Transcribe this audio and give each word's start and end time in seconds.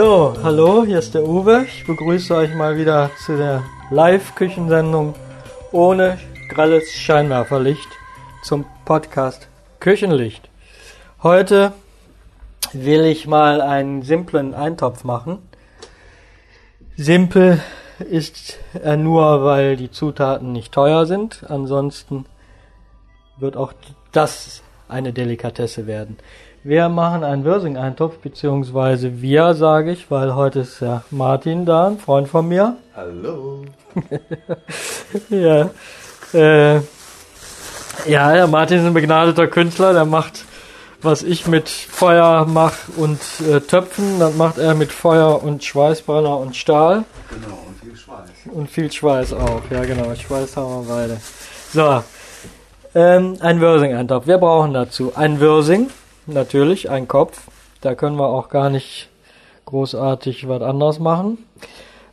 So, 0.00 0.32
hallo, 0.44 0.84
hier 0.84 1.00
ist 1.00 1.14
der 1.14 1.24
Uwe. 1.24 1.64
Ich 1.66 1.84
begrüße 1.84 2.32
euch 2.32 2.54
mal 2.54 2.76
wieder 2.76 3.10
zu 3.26 3.36
der 3.36 3.64
Live-Küchensendung 3.90 5.16
ohne 5.72 6.20
grelles 6.48 6.92
Scheinwerferlicht 6.92 7.88
zum 8.44 8.64
Podcast 8.84 9.48
Küchenlicht. 9.80 10.48
Heute 11.20 11.72
will 12.72 13.06
ich 13.06 13.26
mal 13.26 13.60
einen 13.60 14.02
simplen 14.02 14.54
Eintopf 14.54 15.02
machen. 15.02 15.38
Simpel 16.96 17.60
ist 17.98 18.60
er 18.80 18.96
nur, 18.96 19.42
weil 19.42 19.76
die 19.76 19.90
Zutaten 19.90 20.52
nicht 20.52 20.70
teuer 20.70 21.06
sind. 21.06 21.42
Ansonsten 21.48 22.24
wird 23.36 23.56
auch 23.56 23.72
das 24.12 24.62
eine 24.86 25.12
Delikatesse 25.12 25.88
werden. 25.88 26.18
Wir 26.64 26.88
machen 26.88 27.22
einen 27.22 27.44
Würsing-Eintopf, 27.44 28.18
beziehungsweise 28.18 29.22
wir, 29.22 29.54
sage 29.54 29.92
ich, 29.92 30.10
weil 30.10 30.34
heute 30.34 30.60
ist 30.60 30.80
ja 30.80 31.04
Martin 31.12 31.64
da, 31.64 31.86
ein 31.86 31.98
Freund 31.98 32.26
von 32.26 32.48
mir. 32.48 32.76
Hallo. 32.96 33.64
ja, 35.30 35.70
äh, 36.34 36.80
ja, 38.06 38.32
der 38.32 38.48
Martin 38.48 38.78
ist 38.78 38.86
ein 38.86 38.92
begnadeter 38.94 39.46
Künstler, 39.46 39.92
der 39.92 40.04
macht, 40.04 40.44
was 41.00 41.22
ich 41.22 41.46
mit 41.46 41.68
Feuer 41.68 42.44
mache 42.44 42.90
und 42.96 43.20
äh, 43.48 43.60
Töpfen, 43.60 44.18
das 44.18 44.34
macht 44.34 44.58
er 44.58 44.74
mit 44.74 44.90
Feuer 44.90 45.40
und 45.40 45.62
Schweißbrenner 45.62 46.38
und 46.38 46.56
Stahl. 46.56 47.04
Genau, 47.30 47.58
und 47.68 47.78
viel 47.80 47.96
Schweiß. 47.96 48.30
Und 48.52 48.68
viel 48.68 48.90
Schweiß 48.90 49.32
auch, 49.32 49.62
ja 49.70 49.84
genau, 49.84 50.12
Schweiß 50.12 50.56
haben 50.56 50.88
wir 50.88 50.92
beide. 50.92 51.20
So, 51.72 52.02
ähm, 52.96 53.36
ein 53.38 53.60
Würsing-Eintopf. 53.60 54.26
Wir 54.26 54.38
brauchen 54.38 54.74
dazu 54.74 55.12
ein 55.14 55.38
Würsing, 55.38 55.88
natürlich, 56.28 56.90
ein 56.90 57.08
Kopf. 57.08 57.42
Da 57.80 57.94
können 57.94 58.16
wir 58.16 58.26
auch 58.26 58.48
gar 58.48 58.70
nicht 58.70 59.08
großartig 59.66 60.48
was 60.48 60.62
anderes 60.62 60.98
machen. 60.98 61.38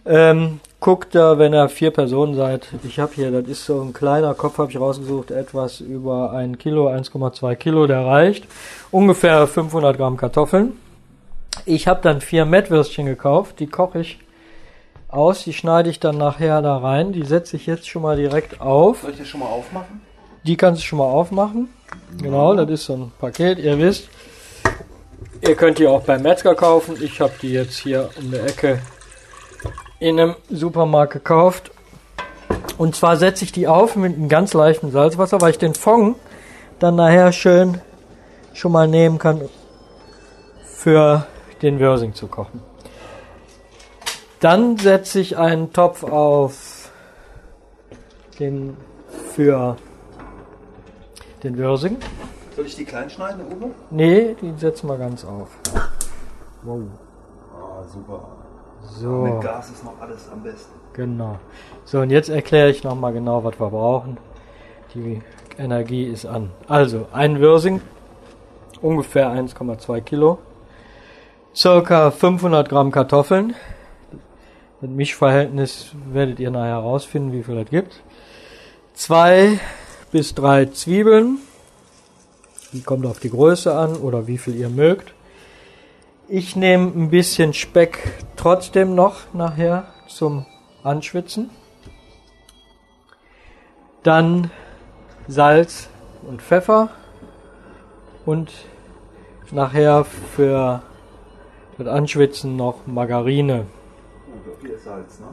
Ähm, 0.06 0.60
guckt 0.80 1.16
da, 1.16 1.40
wenn 1.40 1.54
ihr 1.54 1.68
vier 1.70 1.92
Personen 1.92 2.36
seid. 2.36 2.68
Ich 2.84 3.00
habe 3.00 3.14
hier, 3.16 3.32
das 3.32 3.50
ist 3.50 3.66
so 3.66 3.82
ein 3.82 3.94
kleiner 3.94 4.34
Kopf, 4.36 4.58
habe 4.60 4.72
ich 4.72 4.80
rausgesucht, 4.80 5.32
etwas 5.32 5.80
über 5.80 6.32
ein 6.32 6.58
Kilo, 6.58 6.90
1,2 6.90 7.56
Kilo, 7.56 7.88
der 7.88 8.06
reicht. 8.06 8.46
Ungefähr 8.92 9.48
500 9.48 9.98
Gramm 9.98 10.18
Kartoffeln. 10.18 10.74
Ich 11.66 11.88
habe 11.88 12.02
dann 12.04 12.22
vier 12.22 12.46
Mettwürstchen 12.46 13.06
gekauft, 13.06 13.60
die 13.60 13.68
koche 13.68 14.02
ich 14.02 14.20
aus, 15.08 15.44
die 15.44 15.54
schneide 15.54 15.90
ich 15.90 16.00
dann 16.00 16.18
nachher 16.18 16.62
da 16.62 16.78
rein. 16.78 17.14
Die 17.14 17.26
setze 17.26 17.56
ich 17.56 17.66
jetzt 17.66 17.88
schon 17.88 18.02
mal 18.02 18.18
direkt 18.18 18.62
auf. 18.62 19.02
Soll 19.02 19.12
ich 19.12 19.18
das 19.18 19.28
schon 19.28 19.40
mal 19.40 19.48
aufmachen? 19.48 20.02
Die 20.44 20.58
kannst 20.58 20.82
du 20.82 20.86
schon 20.86 21.00
mal 21.00 21.06
aufmachen. 21.06 21.70
Genau, 22.22 22.56
das 22.56 22.70
ist 22.70 22.86
so 22.86 22.94
ein 22.94 23.12
Paket, 23.20 23.60
ihr 23.60 23.78
wisst. 23.78 24.10
Ihr 25.42 25.56
könnt 25.56 25.80
die 25.80 25.88
auch 25.88 26.02
beim 26.02 26.22
Metzger 26.22 26.56
kaufen. 26.56 26.98
Ich 27.02 27.22
habe 27.22 27.34
die 27.42 27.52
jetzt 27.52 27.78
hier 27.78 28.10
um 28.18 28.32
die 28.32 28.38
Ecke 28.38 28.80
in 30.00 30.20
einem 30.20 30.36
Supermarkt 30.50 31.14
gekauft. 31.14 31.72
Und 32.78 32.96
zwar 32.96 33.18
setze 33.18 33.46
ich 33.46 33.52
die 33.52 33.68
auf 33.68 33.96
mit 33.96 34.16
einem 34.16 34.30
ganz 34.30 34.54
leichten 34.54 34.92
Salzwasser, 34.92 35.42
weil 35.42 35.52
ich 35.52 35.58
den 35.58 35.76
Fond 35.76 36.18
dann 36.80 36.96
nachher 36.96 37.32
schön 37.32 37.80
schon 38.54 38.72
mal 38.72 38.88
nehmen 38.88 39.18
kann 39.18 39.42
für 40.66 41.26
den 41.62 41.80
Würsing 41.80 42.14
zu 42.14 42.28
kochen. 42.28 42.62
Dann 44.40 44.78
setze 44.78 45.20
ich 45.20 45.38
einen 45.38 45.74
Topf 45.74 46.04
auf 46.04 46.92
den 48.40 48.78
für 49.34 49.78
den 51.46 51.58
Würsing. 51.58 51.98
Soll 52.56 52.66
ich 52.66 52.76
die 52.76 52.86
klein 52.86 53.10
schneiden, 53.10 53.42
Uwe? 53.46 53.72
Nee, 53.92 54.36
die 54.42 54.54
setzen 54.58 54.88
wir 54.90 54.98
ganz 54.98 55.24
auf. 55.26 55.50
Wow. 56.64 56.82
Ah, 57.54 57.84
super. 57.84 58.28
So, 58.84 59.10
Mit 59.10 59.42
Gas 59.42 59.70
ist 59.72 59.84
noch 59.84 60.00
alles 60.00 60.30
am 60.32 60.44
besten. 60.44 60.74
genau. 60.94 61.38
So, 61.86 62.00
und 62.02 62.10
jetzt 62.12 62.30
erkläre 62.30 62.70
ich 62.70 62.84
nochmal 62.84 63.14
genau, 63.14 63.44
was 63.44 63.60
wir 63.60 63.70
brauchen. 63.70 64.18
Die 64.94 65.22
Energie 65.58 66.06
ist 66.06 66.26
an. 66.26 66.52
Also, 66.68 67.08
ein 67.12 67.40
Würsing, 67.40 67.82
ungefähr 68.82 69.30
1,2 69.32 70.02
Kilo. 70.02 70.38
Circa 71.56 72.12
500 72.12 72.68
Gramm 72.70 72.92
Kartoffeln. 72.92 73.56
Das 74.82 74.90
Mischverhältnis 74.90 75.92
werdet 76.12 76.40
ihr 76.40 76.52
nachher 76.52 76.76
herausfinden, 76.76 77.32
wie 77.34 77.44
viel 77.44 77.58
es 77.58 77.70
gibt. 77.70 78.02
Zwei 78.94 79.60
bis 80.16 80.34
drei 80.34 80.68
Zwiebeln. 80.68 81.40
Die 82.72 82.84
kommt 82.84 83.06
auf 83.06 83.20
die 83.20 83.30
Größe 83.30 83.76
an 83.76 83.98
oder 83.98 84.28
wie 84.28 84.38
viel 84.38 84.56
ihr 84.56 84.70
mögt. 84.70 85.14
Ich 86.30 86.56
nehme 86.56 86.86
ein 86.86 87.10
bisschen 87.10 87.52
Speck 87.52 88.24
trotzdem 88.38 88.96
noch 88.96 89.34
nachher 89.34 89.88
zum 90.08 90.46
Anschwitzen. 90.84 91.50
Dann 94.04 94.52
Salz 95.28 95.90
und 96.26 96.42
Pfeffer 96.42 96.92
und 98.26 98.54
nachher 99.52 100.06
für 100.06 100.82
das 101.78 101.88
Anschwitzen 101.88 102.56
noch 102.56 102.88
Margarine. 102.88 103.66
Oh, 104.30 104.62
viel 104.62 104.78
Salz, 104.78 105.20
ne? 105.20 105.26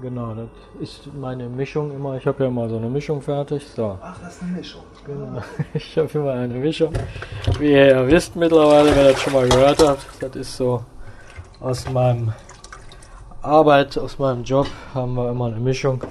Genau, 0.00 0.34
das 0.34 0.48
ist 0.80 1.12
meine 1.14 1.48
Mischung 1.48 1.90
immer. 1.90 2.16
Ich 2.16 2.26
habe 2.26 2.44
ja 2.44 2.48
immer 2.48 2.68
so 2.68 2.76
eine 2.76 2.88
Mischung 2.88 3.20
fertig. 3.20 3.66
So, 3.66 3.98
Ach, 4.00 4.18
das 4.22 4.36
ist 4.36 4.42
eine 4.42 4.52
Mischung. 4.52 4.82
genau. 5.04 5.42
Ich 5.74 5.98
habe 5.98 6.08
immer 6.18 6.32
eine 6.32 6.54
Mischung. 6.54 6.92
Wie 7.58 7.72
ihr 7.72 7.86
ja 7.86 8.06
wisst 8.06 8.36
mittlerweile, 8.36 8.94
wer 8.94 9.12
das 9.12 9.20
schon 9.20 9.32
mal 9.34 9.48
gehört 9.48 9.86
habt, 9.86 10.06
das 10.20 10.36
ist 10.36 10.56
so 10.56 10.82
aus 11.60 11.88
meinem 11.90 12.32
Arbeit, 13.42 13.98
aus 13.98 14.18
meinem 14.18 14.44
Job 14.44 14.66
haben 14.94 15.14
wir 15.14 15.30
immer 15.30 15.46
eine 15.46 15.60
Mischung 15.60 16.02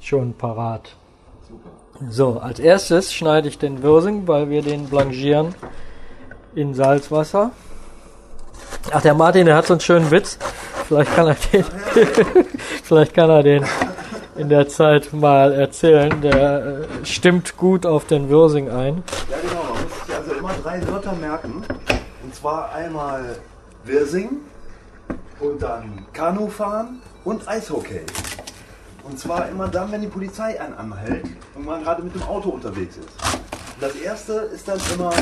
schon 0.00 0.34
parat. 0.34 0.94
Super. 1.48 2.10
So, 2.10 2.38
als 2.40 2.58
erstes 2.58 3.12
schneide 3.14 3.48
ich 3.48 3.58
den 3.58 3.82
Würsing, 3.82 4.26
weil 4.28 4.50
wir 4.50 4.62
den 4.62 4.86
blanchieren 4.86 5.54
in 6.54 6.74
Salzwasser. 6.74 7.52
Ach, 8.90 9.00
der 9.00 9.14
Martin, 9.14 9.46
der 9.46 9.56
hat 9.56 9.66
so 9.66 9.74
einen 9.74 9.80
schönen 9.80 10.10
Witz. 10.10 10.38
Vielleicht 10.86 11.14
kann 11.14 11.28
er 11.28 11.36
den, 11.52 11.64
vielleicht 12.84 13.14
kann 13.14 13.30
er 13.30 13.42
den 13.42 13.64
in 14.36 14.48
der 14.48 14.68
Zeit 14.68 15.12
mal 15.12 15.52
erzählen. 15.52 16.20
Der 16.20 16.66
äh, 16.66 17.06
stimmt 17.06 17.56
gut 17.56 17.86
auf 17.86 18.04
den 18.04 18.28
Würsing 18.28 18.68
ein. 18.68 19.02
Ja, 19.30 19.36
genau. 19.40 19.64
Man 19.64 19.82
muss 19.84 20.06
sich 20.06 20.14
also 20.14 20.32
immer 20.32 20.52
drei 20.62 20.86
Wörter 20.88 21.12
merken. 21.14 21.62
Und 22.22 22.34
zwar 22.34 22.72
einmal 22.74 23.36
Wirsing 23.84 24.40
und 25.40 25.62
dann 25.62 26.06
Kanufahren 26.12 27.00
und 27.24 27.48
Eishockey. 27.48 28.02
Und 29.02 29.18
zwar 29.18 29.48
immer 29.48 29.68
dann, 29.68 29.92
wenn 29.92 30.00
die 30.00 30.08
Polizei 30.08 30.60
einen 30.60 30.74
anhält 30.74 31.24
und 31.54 31.64
man 31.64 31.82
gerade 31.82 32.02
mit 32.02 32.14
dem 32.14 32.22
Auto 32.22 32.50
unterwegs 32.50 32.96
ist. 32.96 33.08
Und 33.08 33.82
das 33.82 33.94
erste 33.96 34.32
ist 34.54 34.68
dann 34.68 34.78
immer: 34.94 35.12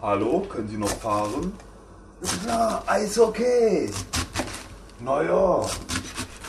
Hallo, 0.00 0.40
können 0.48 0.68
Sie 0.68 0.76
noch 0.76 0.88
fahren? 0.88 1.52
Klar, 2.42 2.82
Eishockey. 2.86 3.90
Naja, 5.00 5.60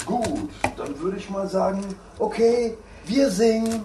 gut, 0.05 0.49
dann 0.77 0.99
würde 1.01 1.17
ich 1.17 1.29
mal 1.29 1.47
sagen: 1.47 1.83
Okay, 2.19 2.77
wir 3.05 3.29
singen. 3.29 3.83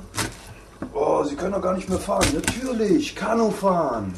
Oh, 0.94 1.22
Sie 1.24 1.34
können 1.36 1.52
doch 1.52 1.60
gar 1.62 1.74
nicht 1.74 1.88
mehr 1.88 1.98
fahren. 1.98 2.24
Natürlich, 2.34 3.14
Kanu 3.14 3.50
fahren. 3.50 4.14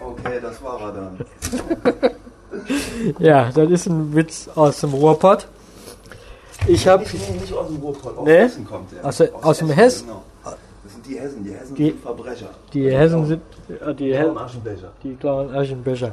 Okay, 0.00 0.38
das 0.40 0.62
war 0.62 0.80
er 0.80 0.92
dann. 0.92 1.24
Ja, 3.18 3.50
das 3.52 3.70
ist 3.70 3.86
ein 3.86 4.14
Witz 4.14 4.48
aus 4.54 4.80
dem 4.80 4.92
Ruhrpott. 4.94 5.46
Ich 6.66 6.86
habe 6.86 7.02
Nicht, 7.02 7.14
nee, 7.30 7.40
nicht 7.40 7.52
aus 7.52 7.66
dem 7.68 7.76
Ruhrpott, 7.76 8.16
aus 8.18 8.24
Nee? 8.26 8.36
Hessen 8.38 8.64
kommt 8.66 8.92
er. 8.92 9.04
Aus 9.08 9.16
der- 9.16 9.30
aus 9.42 9.58
dem 9.58 9.70
Hessen? 9.70 10.06
Genau. 10.08 10.22
Das 10.44 10.92
sind 10.92 11.06
die 11.06 11.18
Hessen, 11.18 11.44
die 11.44 11.52
Hessen 11.54 11.74
Die- 11.74 11.84
sind 11.90 12.02
Verbrecher. 12.02 12.46
die 12.72 12.90
Hessen 12.90 13.26
sind 13.26 13.42
äh, 13.68 13.94
die 13.94 14.04
Die 14.04 14.16
Hessen, 14.16 14.38
Aschenbecher. 14.38 14.92
die 15.02 15.14
klauen 15.16 15.54
Aschenbecher. 15.54 16.12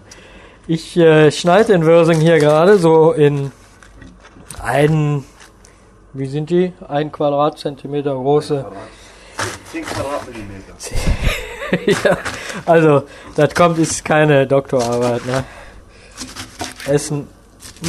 Ich 0.72 0.96
äh, 0.98 1.32
schneide 1.32 1.74
den 1.74 1.84
Würsing 1.84 2.20
hier 2.20 2.38
gerade 2.38 2.78
so 2.78 3.12
in 3.12 3.52
einen, 4.62 5.26
wie 6.14 6.28
sind 6.28 6.52
die? 6.52 6.74
Ein 6.88 7.12
Quadratzentimeter 7.12 8.14
große. 8.14 8.68
10 9.72 9.84
Quadratmillimeter. 9.84 10.76
ja, 12.04 12.18
also, 12.68 13.02
das 13.36 13.56
kommt, 13.56 13.80
ist 13.80 14.06
keine 14.06 14.46
Doktorarbeit, 14.46 15.26
ne? 15.26 15.44
Essen 16.86 17.28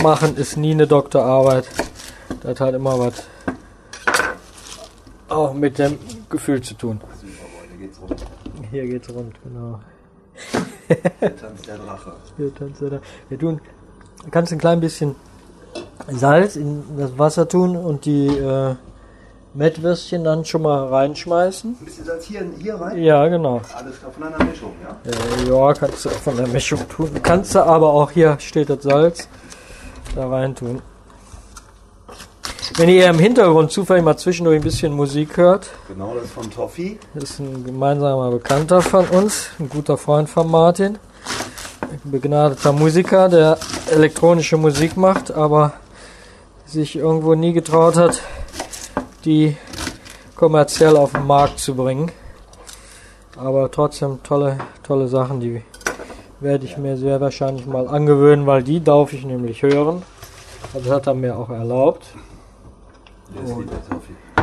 machen 0.02 0.38
ist 0.38 0.56
nie 0.56 0.70
eine 0.70 0.86
Doktorarbeit. 0.86 1.68
Das 2.42 2.58
hat 2.60 2.74
immer 2.74 2.98
was 2.98 3.24
auch 5.28 5.52
mit 5.52 5.78
dem 5.78 5.98
Gefühl 6.30 6.62
zu 6.62 6.72
tun. 6.72 6.98
Hier 8.70 8.86
geht's 8.86 9.10
rund, 9.10 9.34
genau. 9.44 9.80
Der 11.20 11.36
Tanz 11.36 11.62
der 11.62 11.78
Drache. 11.78 12.12
Hier 12.36 12.54
tanzt 12.54 12.82
er 12.82 12.90
da. 12.90 13.00
Wir 13.28 13.38
tun, 13.38 13.60
kannst 14.30 14.52
ein 14.52 14.58
klein 14.58 14.80
bisschen 14.80 15.14
Salz 16.08 16.56
in 16.56 16.82
das 16.96 17.18
Wasser 17.18 17.48
tun 17.48 17.76
und 17.76 18.04
die, 18.04 18.26
äh, 18.26 18.74
Mettwürstchen 19.52 20.22
dann 20.22 20.44
schon 20.44 20.62
mal 20.62 20.86
reinschmeißen. 20.88 21.76
Ein 21.80 21.84
bisschen 21.84 22.04
Salz 22.04 22.24
hier, 22.24 22.44
hier 22.58 22.74
rein. 22.76 23.02
Ja, 23.02 23.26
genau. 23.26 23.60
Alles 23.74 23.98
klar 23.98 24.12
von 24.12 24.22
einer 24.22 24.44
Mischung, 24.44 24.72
ja? 24.82 25.10
Äh, 25.10 25.48
ja, 25.48 25.74
kannst 25.74 26.04
du 26.04 26.08
von 26.10 26.36
der 26.36 26.46
Mischung 26.46 26.88
tun. 26.88 27.10
Kannst 27.22 27.54
du 27.54 27.64
aber 27.64 27.92
auch 27.92 28.12
hier 28.12 28.38
steht 28.38 28.70
das 28.70 28.82
Salz 28.84 29.28
da 30.14 30.28
rein 30.28 30.54
tun. 30.54 30.80
Wenn 32.76 32.88
ihr 32.88 33.08
im 33.08 33.18
Hintergrund 33.18 33.70
zufällig 33.72 34.04
mal 34.04 34.16
zwischendurch 34.16 34.56
ein 34.56 34.62
bisschen 34.62 34.92
Musik 34.92 35.36
hört, 35.36 35.68
Genau, 35.88 36.14
das 36.14 36.24
ist 36.24 36.32
von 36.32 36.50
Toffee. 36.50 36.98
das 37.14 37.24
ist 37.30 37.40
ein 37.40 37.64
gemeinsamer 37.64 38.30
Bekannter 38.30 38.80
von 38.80 39.06
uns, 39.08 39.50
ein 39.58 39.68
guter 39.68 39.96
Freund 39.98 40.28
von 40.30 40.50
Martin, 40.50 40.98
ein 41.82 42.10
begnadeter 42.10 42.72
Musiker, 42.72 43.28
der 43.28 43.58
elektronische 43.90 44.56
Musik 44.56 44.96
macht, 44.96 45.30
aber 45.32 45.72
sich 46.64 46.96
irgendwo 46.96 47.34
nie 47.34 47.52
getraut 47.52 47.96
hat, 47.96 48.22
die 49.24 49.56
kommerziell 50.36 50.96
auf 50.96 51.12
den 51.12 51.26
Markt 51.26 51.58
zu 51.58 51.74
bringen. 51.74 52.10
Aber 53.36 53.70
trotzdem 53.70 54.22
tolle, 54.22 54.58
tolle 54.82 55.08
Sachen, 55.08 55.40
die 55.40 55.62
werde 56.38 56.64
ich 56.64 56.76
mir 56.78 56.96
sehr 56.96 57.20
wahrscheinlich 57.20 57.66
mal 57.66 57.88
angewöhnen, 57.88 58.46
weil 58.46 58.62
die 58.62 58.82
darf 58.82 59.12
ich 59.12 59.24
nämlich 59.24 59.62
hören. 59.62 60.02
Also 60.72 60.90
hat 60.92 61.06
er 61.06 61.14
mir 61.14 61.36
auch 61.36 61.50
erlaubt. 61.50 62.06
Der 62.06 62.14
ist 62.14 62.14
lieb, 62.14 63.08
der 63.08 63.08
Toffee. 63.08 63.18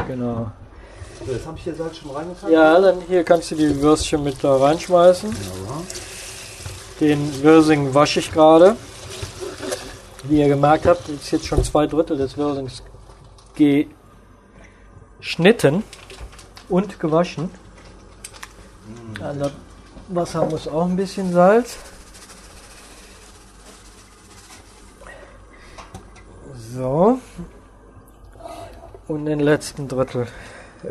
Genau. 0.08 0.52
So, 1.26 1.32
jetzt 1.32 1.46
habe 1.46 1.58
ich 1.58 1.64
hier 1.64 1.76
Salz 1.76 1.98
schon 1.98 2.12
reingetan. 2.12 2.52
Ja, 2.52 2.80
dann 2.80 3.02
hier 3.02 3.24
kannst 3.24 3.52
du 3.52 3.56
die 3.56 3.82
Würstchen 3.82 4.24
mit 4.24 4.44
da 4.44 4.58
reinschmeißen. 4.58 5.32
Ja. 5.32 5.38
Den 7.00 7.44
Wirsing 7.44 7.94
wasche 7.94 8.20
ich 8.20 8.32
gerade. 8.32 8.76
Wie 10.24 10.40
ihr 10.40 10.48
gemerkt 10.48 10.86
habt, 10.86 11.08
ist 11.10 11.32
jetzt 11.32 11.46
schon 11.46 11.64
zwei 11.64 11.88
Drittel 11.88 12.18
des 12.18 12.38
Wirsings 12.38 12.84
geschnitten 15.20 15.84
und 16.70 17.00
gewaschen. 17.00 17.50
An 19.22 19.40
das 19.40 19.52
Wasser 20.10 20.46
muss 20.46 20.68
auch 20.68 20.86
ein 20.86 20.96
bisschen 20.96 21.34
Salz. 21.34 21.78
So. 26.74 27.20
Und 29.08 29.26
den 29.26 29.40
letzten 29.40 29.88
Drittel, 29.88 30.28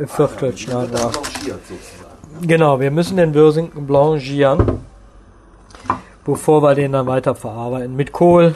Viertel 0.06 0.56
schneiden 0.56 0.92
wir. 0.92 0.98
Das 0.98 1.12
blanchiert 1.12 1.60
sozusagen. 1.66 2.46
Genau, 2.48 2.80
wir 2.80 2.90
müssen 2.90 3.16
den 3.16 3.34
Wirsing 3.34 3.70
blanchieren, 3.86 4.80
bevor 6.24 6.62
wir 6.62 6.74
den 6.74 6.92
dann 6.92 7.06
weiter 7.06 7.34
verarbeiten. 7.34 7.94
Mit 7.94 8.12
Kohl. 8.12 8.54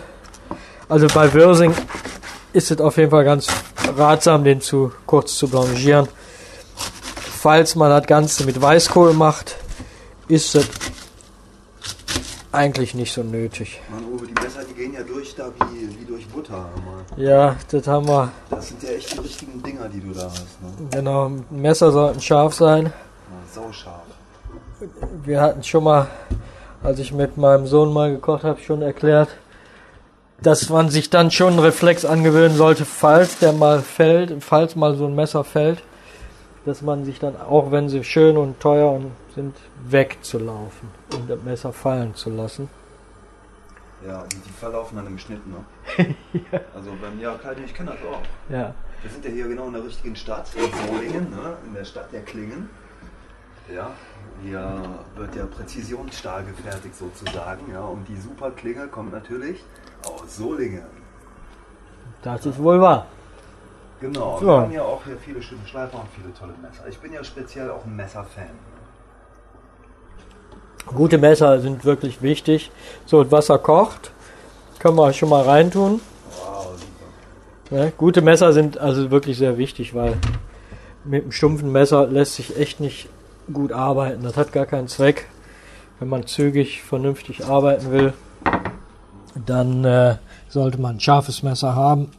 Also 0.88 1.06
bei 1.08 1.32
Wirsing 1.34 1.74
ist 2.52 2.70
es 2.70 2.80
auf 2.80 2.96
jeden 2.96 3.10
Fall 3.10 3.24
ganz 3.24 3.48
ratsam, 3.96 4.44
den 4.44 4.60
zu 4.60 4.92
kurz 5.06 5.36
zu 5.36 5.48
blanchieren. 5.48 6.08
Falls 7.14 7.74
man 7.76 7.90
das 7.90 8.06
Ganze 8.06 8.44
mit 8.44 8.60
Weißkohl 8.60 9.12
macht, 9.12 9.56
ist 10.28 10.54
es 10.54 10.68
eigentlich 12.52 12.94
nicht 12.94 13.12
so 13.12 13.22
nötig. 13.22 13.80
Mann, 13.90 14.04
Uwe, 14.04 14.26
die 14.26 14.34
Messer, 14.34 14.60
die 14.68 14.74
gehen 14.74 14.94
ja 14.94 15.02
durch 15.02 15.34
da 15.34 15.48
wie, 15.70 16.00
wie 16.00 16.04
durch 16.04 16.26
Butter. 16.28 16.68
Mann. 16.84 17.04
Ja, 17.16 17.56
das 17.70 17.86
haben 17.86 18.08
wir. 18.08 18.30
Das 18.50 18.68
sind 18.68 18.82
ja 18.82 18.90
echt 18.90 19.12
die 19.14 19.18
richtigen 19.20 19.62
Dinger, 19.62 19.88
die 19.88 20.00
du 20.00 20.12
da 20.12 20.24
hast. 20.24 20.60
Ne? 20.62 20.88
Genau, 20.90 21.30
Messer 21.50 21.92
sollten 21.92 22.20
scharf 22.20 22.54
sein. 22.54 22.86
Ja, 22.86 22.92
sauscharf. 23.62 24.02
Wir 25.24 25.40
hatten 25.40 25.62
schon 25.62 25.84
mal, 25.84 26.08
als 26.82 26.98
ich 26.98 27.12
mit 27.12 27.36
meinem 27.36 27.66
Sohn 27.66 27.92
mal 27.92 28.10
gekocht 28.10 28.44
habe, 28.44 28.60
schon 28.60 28.82
erklärt, 28.82 29.28
dass 30.42 30.68
man 30.70 30.88
sich 30.88 31.10
dann 31.10 31.30
schon 31.30 31.54
einen 31.54 31.58
Reflex 31.58 32.04
angewöhnen 32.04 32.56
sollte, 32.56 32.84
falls 32.84 33.38
der 33.38 33.52
mal 33.52 33.80
fällt, 33.80 34.42
falls 34.42 34.74
mal 34.74 34.96
so 34.96 35.06
ein 35.06 35.14
Messer 35.14 35.44
fällt, 35.44 35.82
dass 36.70 36.82
man 36.82 37.04
sich 37.04 37.18
dann, 37.18 37.36
auch 37.36 37.72
wenn 37.72 37.88
sie 37.88 38.04
schön 38.04 38.36
und 38.36 38.60
teuer 38.60 38.92
und 38.92 39.10
sind, 39.34 39.56
wegzulaufen 39.88 40.88
und 41.14 41.28
das 41.28 41.42
Messer 41.42 41.72
fallen 41.72 42.14
zu 42.14 42.30
lassen. 42.30 42.68
Ja, 44.06 44.24
die, 44.32 44.36
die 44.36 44.52
verlaufen 44.52 44.96
dann 44.96 45.08
im 45.08 45.18
Schnitt, 45.18 45.42
ne? 45.46 45.64
Also 46.74 46.92
beim 47.02 47.18
ja, 47.20 47.34
klar, 47.34 47.54
ich 47.62 47.74
kenne 47.74 47.90
das 47.90 47.98
auch. 48.08 48.22
Ja, 48.48 48.72
Wir 49.02 49.10
sind 49.10 49.24
ja 49.24 49.30
hier 49.32 49.48
genau 49.48 49.66
in 49.66 49.72
der 49.72 49.84
richtigen 49.84 50.14
Stadt, 50.14 50.46
in 50.54 50.86
Solingen, 50.86 51.30
ne? 51.30 51.56
in 51.66 51.74
der 51.74 51.84
Stadt 51.84 52.12
der 52.12 52.22
Klingen. 52.22 52.70
Ja, 53.74 53.90
hier 54.44 54.80
wird 55.16 55.34
ja 55.34 55.46
Präzisionsstahl 55.46 56.44
gefertigt 56.44 56.94
sozusagen, 56.94 57.70
ja, 57.72 57.82
und 57.82 58.08
die 58.08 58.16
Superklinge 58.16 58.86
kommt 58.86 59.12
natürlich 59.12 59.64
aus 60.06 60.36
Solingen. 60.36 60.86
das 62.22 62.46
ist 62.46 62.62
wohl 62.62 62.80
wahr. 62.80 63.06
Genau, 64.00 64.38
So. 64.40 64.46
wir 64.46 64.52
haben 64.60 64.72
ja 64.72 64.82
auch 64.82 65.04
hier 65.04 65.16
viele 65.18 65.42
schöne 65.42 65.66
Schleifer 65.66 65.98
und 66.00 66.08
viele 66.14 66.32
tolle 66.32 66.54
Messer. 66.62 66.88
Ich 66.88 66.98
bin 66.98 67.12
ja 67.12 67.22
speziell 67.22 67.70
auch 67.70 67.84
ein 67.84 67.94
Messerfan. 67.96 68.50
Gute 70.86 71.18
Messer 71.18 71.60
sind 71.60 71.84
wirklich 71.84 72.22
wichtig. 72.22 72.70
So, 73.04 73.22
das 73.22 73.30
Wasser 73.30 73.58
kocht. 73.58 74.12
Können 74.78 74.96
wir 74.96 75.12
schon 75.12 75.28
mal 75.28 75.42
reintun. 75.42 76.00
Wow, 76.42 76.68
super. 76.72 77.76
Ne? 77.76 77.92
Gute 77.98 78.22
Messer 78.22 78.54
sind 78.54 78.78
also 78.78 79.10
wirklich 79.10 79.36
sehr 79.36 79.58
wichtig, 79.58 79.94
weil 79.94 80.16
mit 81.04 81.22
einem 81.22 81.32
stumpfen 81.32 81.70
Messer 81.70 82.06
lässt 82.06 82.36
sich 82.36 82.58
echt 82.58 82.80
nicht 82.80 83.08
gut 83.52 83.72
arbeiten. 83.72 84.22
Das 84.22 84.36
hat 84.38 84.52
gar 84.52 84.64
keinen 84.64 84.88
Zweck. 84.88 85.26
Wenn 85.98 86.08
man 86.08 86.26
zügig, 86.26 86.82
vernünftig 86.82 87.44
arbeiten 87.44 87.92
will, 87.92 88.14
dann 89.34 89.84
äh, 89.84 90.16
sollte 90.48 90.80
man 90.80 90.96
ein 90.96 91.00
scharfes 91.00 91.42
Messer 91.42 91.74
haben. 91.74 92.10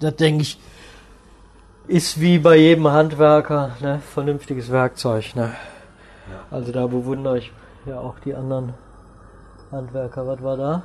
Das 0.00 0.16
denke 0.16 0.42
ich, 0.42 0.58
ist 1.88 2.20
wie 2.20 2.38
bei 2.38 2.56
jedem 2.56 2.88
Handwerker, 2.88 3.76
ne? 3.80 4.00
vernünftiges 4.14 4.70
Werkzeug. 4.70 5.34
Ne? 5.34 5.52
Also 6.50 6.72
da 6.72 6.86
bewundere 6.86 7.38
ich 7.38 7.52
ja 7.86 7.98
auch 7.98 8.18
die 8.20 8.34
anderen 8.34 8.74
Handwerker. 9.72 10.26
Was 10.26 10.42
war 10.42 10.56
da? 10.56 10.82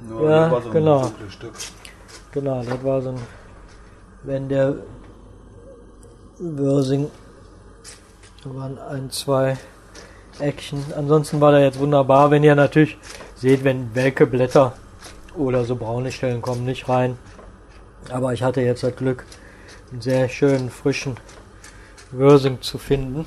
Nur 0.00 0.30
Ja, 0.30 0.50
war 0.50 0.62
so 0.62 0.70
genau. 0.70 1.10
Genau, 2.32 2.62
das 2.62 2.84
war 2.84 3.02
so 3.02 3.10
ein. 3.10 3.20
Wenn 4.24 4.48
der 4.48 4.74
Wörsing. 6.38 7.10
Da 8.44 8.54
waren 8.54 8.78
ein, 8.78 9.10
zwei 9.10 9.56
Eckchen. 10.38 10.84
Ansonsten 10.96 11.40
war 11.40 11.52
der 11.52 11.62
jetzt 11.62 11.78
wunderbar. 11.78 12.30
Wenn 12.30 12.44
ihr 12.44 12.54
natürlich 12.54 12.98
seht, 13.36 13.64
wenn 13.64 13.94
welke 13.94 14.26
Blätter 14.26 14.74
oder 15.36 15.64
so 15.64 15.76
braune 15.76 16.12
Stellen 16.12 16.42
kommen 16.42 16.64
nicht 16.64 16.88
rein. 16.88 17.18
Aber 18.10 18.32
ich 18.32 18.42
hatte 18.42 18.60
jetzt 18.60 18.82
das 18.82 18.94
Glück, 18.94 19.24
einen 19.92 20.00
sehr 20.00 20.28
schönen, 20.28 20.70
frischen 20.70 21.16
Wörsing 22.10 22.60
zu 22.60 22.78
finden. 22.78 23.26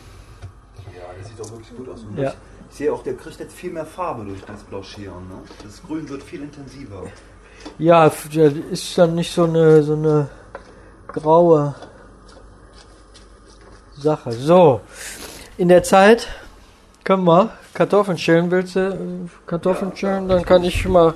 Ja, 0.93 1.01
das 1.17 1.29
sieht 1.29 1.41
auch 1.41 1.51
wirklich 1.51 1.75
gut 1.75 1.89
aus. 1.89 2.01
Und 2.01 2.17
Ja. 2.17 2.33
Ich 2.71 2.77
sehe 2.77 2.93
auch, 2.93 3.03
der 3.03 3.15
kriegt 3.15 3.39
jetzt 3.39 3.53
viel 3.53 3.71
mehr 3.71 3.85
Farbe 3.85 4.25
durch 4.25 4.41
das 4.45 4.63
Blanchieren. 4.63 5.27
Ne? 5.27 5.41
Das 5.63 5.81
Grün 5.83 6.07
wird 6.07 6.23
viel 6.23 6.43
intensiver. 6.43 7.03
Ja, 7.77 8.05
ist 8.71 8.97
dann 8.97 9.15
nicht 9.15 9.33
so 9.33 9.43
eine, 9.43 9.83
so 9.83 9.93
eine 9.93 10.29
graue 11.07 11.75
Sache. 13.97 14.31
So, 14.31 14.81
in 15.57 15.67
der 15.67 15.83
Zeit 15.83 16.29
können 17.03 17.25
wir 17.25 17.51
Kartoffeln 17.79 18.17
schälen. 18.17 18.51
Willst 18.51 18.75
du 18.75 18.79
äh, 18.81 18.97
Kartoffeln 19.45 19.95
schälen? 19.95 20.27
Dann 20.27 20.43
kann 20.43 20.65
ich 20.65 20.81
schon 20.81 20.91
mal, 20.91 21.13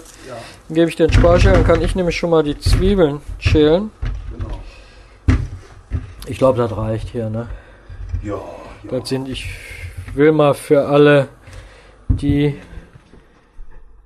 gebe 0.70 0.88
ich 0.88 0.96
den 0.96 1.12
Sparschälen, 1.12 1.56
dann 1.56 1.66
kann 1.66 1.82
ich 1.82 1.94
nämlich 1.94 2.16
schon 2.16 2.30
mal 2.30 2.42
die 2.42 2.58
Zwiebeln 2.58 3.20
schälen. 3.38 3.92
genau. 4.32 4.62
Ich 6.26 6.38
glaube, 6.38 6.60
das 6.60 6.78
reicht 6.78 7.10
hier, 7.10 7.30
ne? 7.30 7.50
Ja, 8.24 8.36
ja. 8.36 8.98
Das 8.98 9.10
sind, 9.10 9.28
ich 9.28 9.50
will 10.14 10.32
mal 10.32 10.54
für 10.54 10.88
alle, 10.88 11.28
die, 12.08 12.58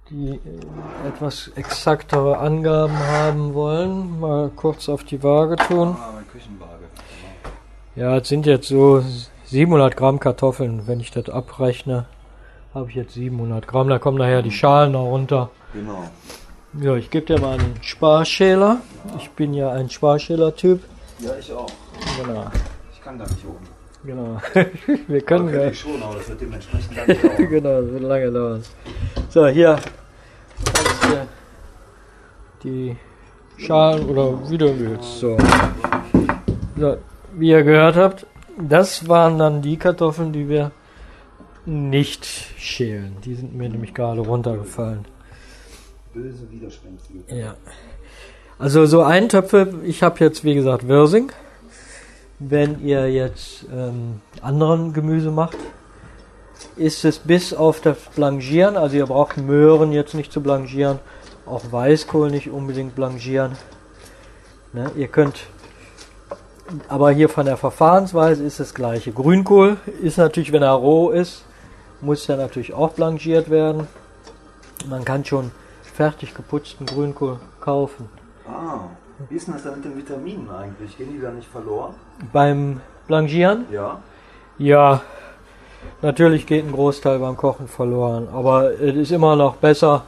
die 0.09 0.29
äh, 0.29 1.07
etwas 1.07 1.51
exaktere 1.55 2.39
Angaben 2.39 2.97
haben 2.97 3.53
wollen, 3.53 4.19
mal 4.19 4.49
kurz 4.55 4.89
auf 4.89 5.03
die 5.03 5.21
Waage 5.21 5.57
tun. 5.57 5.95
Ah, 5.95 6.23
Küchenwaage. 6.31 6.85
Ja, 7.95 8.17
es 8.17 8.27
sind 8.27 8.47
jetzt 8.47 8.67
so 8.67 9.03
700 9.45 9.95
Gramm 9.95 10.19
Kartoffeln. 10.19 10.87
Wenn 10.87 10.99
ich 10.99 11.11
das 11.11 11.29
abrechne, 11.29 12.07
habe 12.77 12.89
ich 12.89 12.95
jetzt 12.95 13.13
700 13.13 13.67
Gramm. 13.67 13.89
Da 13.89 13.99
kommen 13.99 14.17
nachher 14.17 14.41
die 14.41 14.51
Schalen 14.51 14.91
noch 14.91 15.05
runter. 15.05 15.49
Genau. 15.73 16.09
Ja, 16.79 16.95
ich 16.95 17.09
gebe 17.09 17.25
dir 17.25 17.39
mal 17.39 17.53
einen 17.53 17.75
Sparschäler. 17.81 18.77
Ich 19.17 19.29
bin 19.31 19.53
ja 19.53 19.71
ein 19.71 19.89
Sparschäler-Typ. 19.89 20.81
Ja, 21.19 21.31
ich 21.39 21.51
auch. 21.51 21.67
Genau, 22.21 22.45
Ich 22.93 23.01
kann 23.01 23.17
gar 23.17 23.27
nicht 23.27 23.43
oben. 23.45 23.65
genau. 24.03 24.39
Wir 25.07 25.21
können 25.21 25.69
ich 25.71 25.79
schon, 25.79 26.01
aber 26.03 26.15
das 26.15 26.29
wird 26.29 26.41
dementsprechend 26.41 26.95
lange 26.95 27.15
dauern. 27.15 27.35
genau, 27.49 27.81
das 27.81 27.91
wird 27.91 28.03
lange 28.03 28.31
dauern. 28.31 28.63
So, 29.29 29.47
hier 29.47 29.79
kannst 30.73 31.03
du 31.03 31.27
die 32.63 32.97
Schalen 33.57 34.07
oder 34.07 34.49
wie 34.49 34.57
du 34.57 34.79
willst. 34.79 35.19
So. 35.19 35.37
so, 36.77 36.97
wie 37.33 37.49
ihr 37.49 37.63
gehört 37.63 37.95
habt, 37.95 38.27
das 38.59 39.07
waren 39.07 39.39
dann 39.39 39.61
die 39.63 39.77
Kartoffeln, 39.77 40.31
die 40.31 40.47
wir 40.47 40.71
nicht 41.67 42.25
schälen. 42.57 43.17
Die 43.25 43.35
sind 43.35 43.53
mir 43.55 43.69
nämlich 43.69 43.93
gerade 43.93 44.21
runtergefallen. 44.21 45.05
Böse, 46.13 46.49
widerspenstige. 46.49 47.19
Ja. 47.29 47.55
Also 48.57 48.85
so 48.85 49.03
Eintöpfe, 49.03 49.75
ich 49.83 50.01
habe 50.01 50.19
jetzt 50.23 50.43
wie 50.43 50.55
gesagt 50.55 50.87
Wirsing. 50.87 51.31
Wenn 52.39 52.83
ihr 52.83 53.11
jetzt 53.11 53.65
ähm, 53.73 54.21
anderen 54.41 54.93
Gemüse 54.93 55.29
macht, 55.29 55.57
ist 56.75 57.03
es 57.03 57.19
bis 57.19 57.53
auf 57.53 57.81
das 57.81 57.97
Blanchieren, 58.15 58.77
also 58.77 58.95
ihr 58.95 59.07
braucht 59.07 59.37
Möhren 59.37 59.91
jetzt 59.91 60.13
nicht 60.13 60.31
zu 60.31 60.41
blanchieren, 60.41 60.99
auch 61.45 61.71
Weißkohl 61.71 62.29
nicht 62.29 62.49
unbedingt 62.49 62.95
blanchieren. 62.95 63.57
Ne, 64.73 64.91
ihr 64.95 65.07
könnt, 65.07 65.39
aber 66.87 67.11
hier 67.11 67.29
von 67.29 67.45
der 67.45 67.57
Verfahrensweise 67.57 68.43
ist 68.43 68.59
das 68.59 68.73
gleiche. 68.73 69.11
Grünkohl 69.11 69.77
ist 70.01 70.17
natürlich, 70.17 70.51
wenn 70.51 70.61
er 70.61 70.73
roh 70.73 71.09
ist, 71.09 71.43
muss 72.01 72.27
er 72.29 72.37
natürlich 72.37 72.73
auch 72.73 72.91
blanchiert 72.91 73.49
werden. 73.49 73.87
Man 74.89 75.03
kann 75.03 75.25
schon 75.25 75.51
fertig 75.81 76.33
geputzten 76.33 76.85
Grünkohl 76.85 77.39
kaufen. 77.59 78.09
Ah, 78.47 78.81
wie 79.29 79.35
ist 79.35 79.47
denn 79.47 79.55
das 79.55 79.63
da 79.63 79.71
mit 79.71 79.83
den 79.83 79.97
Vitaminen 79.97 80.49
eigentlich? 80.49 80.97
Gehen 80.97 81.11
die 81.13 81.19
da 81.19 81.31
nicht 81.31 81.47
verloren? 81.47 81.95
Beim 82.31 82.81
Blanchieren? 83.07 83.65
Ja. 83.71 83.99
Ja, 84.59 85.01
natürlich 86.01 86.45
geht 86.45 86.65
ein 86.65 86.71
Großteil 86.71 87.19
beim 87.19 87.37
Kochen 87.37 87.67
verloren, 87.67 88.27
aber 88.31 88.73
es 88.73 88.95
ist 88.95 89.11
immer 89.11 89.35
noch 89.35 89.55
besser, 89.55 90.03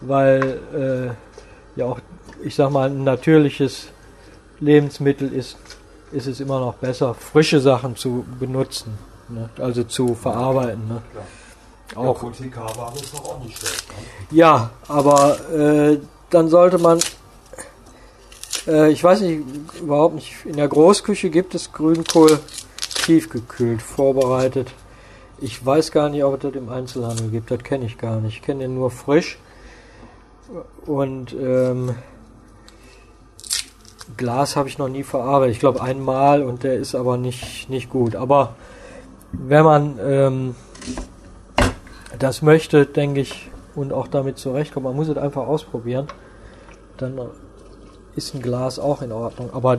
weil 0.00 0.60
äh, 0.74 1.78
ja 1.78 1.86
auch, 1.86 2.00
ich 2.42 2.54
sag 2.54 2.70
mal, 2.70 2.88
ein 2.88 3.04
natürliches 3.04 3.88
Lebensmittel 4.60 5.32
ist, 5.32 5.58
ist 6.12 6.26
es 6.26 6.40
immer 6.40 6.60
noch 6.60 6.74
besser, 6.74 7.14
frische 7.14 7.60
Sachen 7.60 7.96
zu 7.96 8.24
benutzen, 8.40 8.98
ne? 9.28 9.50
also 9.58 9.84
zu 9.84 10.14
verarbeiten. 10.14 10.88
Ne? 10.88 11.02
Auch 11.94 12.22
ja, 12.22 12.30
TK-Ware 12.30 12.94
ist 12.96 13.14
doch 13.14 13.24
auch 13.24 13.42
nicht 13.42 13.58
schlecht. 13.58 13.88
Ne? 13.88 14.36
Ja, 14.36 14.70
aber 14.88 15.38
äh, 15.50 15.98
dann 16.30 16.48
sollte 16.48 16.78
man 16.78 17.00
äh, 18.68 18.92
ich 18.92 19.02
weiß 19.02 19.22
nicht, 19.22 19.42
überhaupt 19.80 20.14
nicht. 20.14 20.44
In 20.44 20.56
der 20.56 20.68
Großküche 20.68 21.30
gibt 21.30 21.54
es 21.54 21.72
Grünkohl 21.72 22.38
tiefgekühlt, 23.04 23.82
vorbereitet. 23.82 24.72
Ich 25.40 25.64
weiß 25.64 25.92
gar 25.92 26.08
nicht, 26.10 26.22
ob 26.24 26.34
es 26.34 26.40
das 26.40 26.54
im 26.54 26.68
Einzelhandel 26.68 27.28
gibt. 27.30 27.50
Das 27.50 27.62
kenne 27.62 27.86
ich 27.86 27.96
gar 27.96 28.20
nicht. 28.20 28.36
Ich 28.36 28.42
kenne 28.42 28.60
den 28.60 28.74
nur 28.74 28.90
frisch. 28.90 29.38
Und 30.84 31.32
ähm, 31.32 31.94
Glas 34.16 34.56
habe 34.56 34.68
ich 34.68 34.78
noch 34.78 34.88
nie 34.88 35.04
verarbeitet. 35.04 35.54
Ich 35.54 35.60
glaube 35.60 35.80
einmal 35.80 36.42
und 36.42 36.64
der 36.64 36.74
ist 36.74 36.94
aber 36.94 37.16
nicht, 37.16 37.70
nicht 37.70 37.88
gut. 37.88 38.16
Aber 38.16 38.56
wenn 39.32 39.64
man 39.64 39.98
ähm, 40.02 40.54
das 42.18 42.42
möchte, 42.42 42.86
denke 42.86 43.20
ich, 43.20 43.50
und 43.74 43.92
auch 43.92 44.08
damit 44.08 44.38
zurechtkommt, 44.38 44.84
man 44.84 44.96
muss 44.96 45.08
es 45.08 45.16
einfach 45.16 45.46
ausprobieren, 45.46 46.08
dann 46.96 47.18
ist 48.16 48.34
ein 48.34 48.42
Glas 48.42 48.78
auch 48.78 49.02
in 49.02 49.12
Ordnung. 49.12 49.50
Aber 49.52 49.78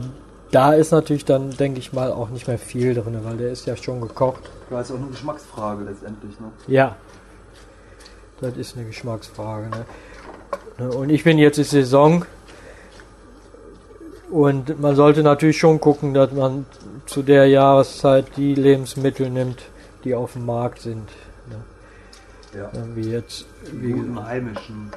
da 0.50 0.72
ist 0.72 0.90
natürlich 0.90 1.24
dann, 1.24 1.50
denke 1.50 1.78
ich 1.78 1.92
mal, 1.92 2.10
auch 2.10 2.30
nicht 2.30 2.48
mehr 2.48 2.58
viel 2.58 2.94
drin, 2.94 3.18
weil 3.22 3.36
der 3.36 3.50
ist 3.52 3.66
ja 3.66 3.76
schon 3.76 4.00
gekocht. 4.00 4.50
Ja, 4.70 4.80
ist 4.80 4.90
auch 4.90 4.96
eine 4.96 5.08
Geschmacksfrage 5.08 5.84
letztendlich, 5.84 6.40
ne? 6.40 6.50
Ja. 6.66 6.96
Das 8.40 8.56
ist 8.56 8.76
eine 8.76 8.86
Geschmacksfrage, 8.86 9.68
ne? 9.68 9.84
ne? 10.78 10.90
Und 10.90 11.10
ich 11.10 11.24
bin 11.24 11.36
jetzt 11.36 11.58
in 11.58 11.64
Saison 11.64 12.24
und 14.30 14.80
man 14.80 14.96
sollte 14.96 15.22
natürlich 15.22 15.58
schon 15.58 15.80
gucken, 15.80 16.14
dass 16.14 16.32
man 16.32 16.66
zu 17.06 17.22
der 17.22 17.46
Jahreszeit 17.46 18.36
die 18.36 18.54
Lebensmittel 18.54 19.30
nimmt, 19.30 19.62
die 20.04 20.14
auf 20.14 20.34
dem 20.34 20.46
Markt 20.46 20.80
sind. 20.80 21.08
Ja. 22.54 22.70
Wie 22.94 23.10
jetzt. 23.10 23.46
Wie 23.72 23.92
guten 23.92 24.24
heimischen 24.24 24.90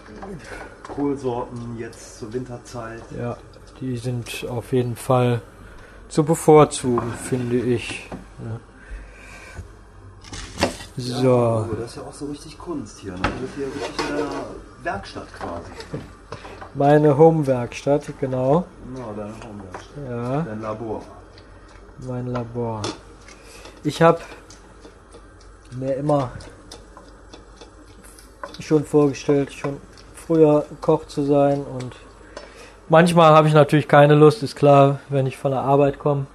Kohlsorten 0.96 1.78
jetzt 1.78 2.20
zur 2.20 2.34
Winterzeit. 2.34 3.04
Ja, 3.18 3.38
die 3.80 3.98
sind 3.98 4.46
auf 4.50 4.74
jeden 4.74 4.96
Fall 4.96 5.42
zu 6.10 6.24
bevorzugen, 6.24 7.14
finde 7.14 7.58
ich. 7.58 8.10
Ja. 8.44 8.60
So. 10.96 11.28
Ja, 11.28 11.68
das 11.80 11.92
ist 11.92 11.96
ja 11.98 12.04
auch 12.04 12.14
so 12.14 12.26
richtig 12.26 12.58
Kunst 12.58 13.00
hier. 13.00 13.14
Ne? 13.14 13.22
Du 13.22 13.30
bist 13.42 13.54
hier 13.56 13.66
richtig 13.68 14.10
in 14.10 14.18
der 14.18 14.28
Werkstatt 14.84 15.28
quasi. 15.34 15.72
Meine 16.76 17.18
Home-Werkstatt, 17.18 18.06
genau. 18.20 18.66
Genau, 18.96 19.14
deine 19.16 19.34
Home-Werkstatt. 19.34 20.10
Ja. 20.10 20.42
Dein 20.42 20.62
Labor. 20.62 21.02
Mein 22.08 22.28
Labor. 22.28 22.82
Ich 23.84 24.02
habe 24.02 24.20
mir 25.78 25.94
immer 25.96 26.32
schon 28.60 28.86
vorgestellt, 28.86 29.54
schon 29.54 29.78
früher 30.16 30.66
Koch 30.82 31.06
zu 31.06 31.24
sein 31.24 31.62
und 31.62 31.96
manchmal 32.90 33.34
habe 33.34 33.48
ich 33.48 33.54
natürlich 33.54 33.88
keine 33.88 34.16
Lust, 34.16 34.42
ist 34.42 34.56
klar, 34.56 35.00
wenn 35.10 35.28
ich 35.28 35.38
von 35.38 35.52
der 35.52 35.62
Arbeit 35.62 36.00
komme, 36.00 36.26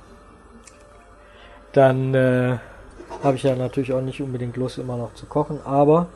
dann 1.72 2.14
äh, 2.14 2.58
habe 3.24 3.36
ich 3.36 3.42
ja 3.42 3.56
natürlich 3.56 3.92
auch 3.92 4.00
nicht 4.00 4.20
unbedingt 4.20 4.56
Lust 4.56 4.78
immer 4.78 4.96
noch 4.96 5.14
zu 5.14 5.26
kochen, 5.26 5.58
aber 5.64 6.06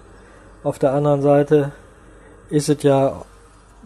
auf 0.63 0.79
der 0.79 0.93
anderen 0.93 1.23
Seite 1.23 1.73
ist 2.51 2.69
es 2.69 2.83
ja 2.83 3.23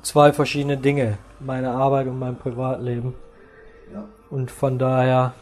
zwei 0.06 0.32
verschiedene 0.32 0.76
Dinge, 0.76 1.18
meine 1.40 1.72
Arbeit 1.72 2.06
und 2.06 2.18
mein 2.18 2.36
Privatleben. 2.36 3.14
Ja. 3.92 4.04
Und 4.30 4.50
von 4.50 4.78
daher 4.78 5.34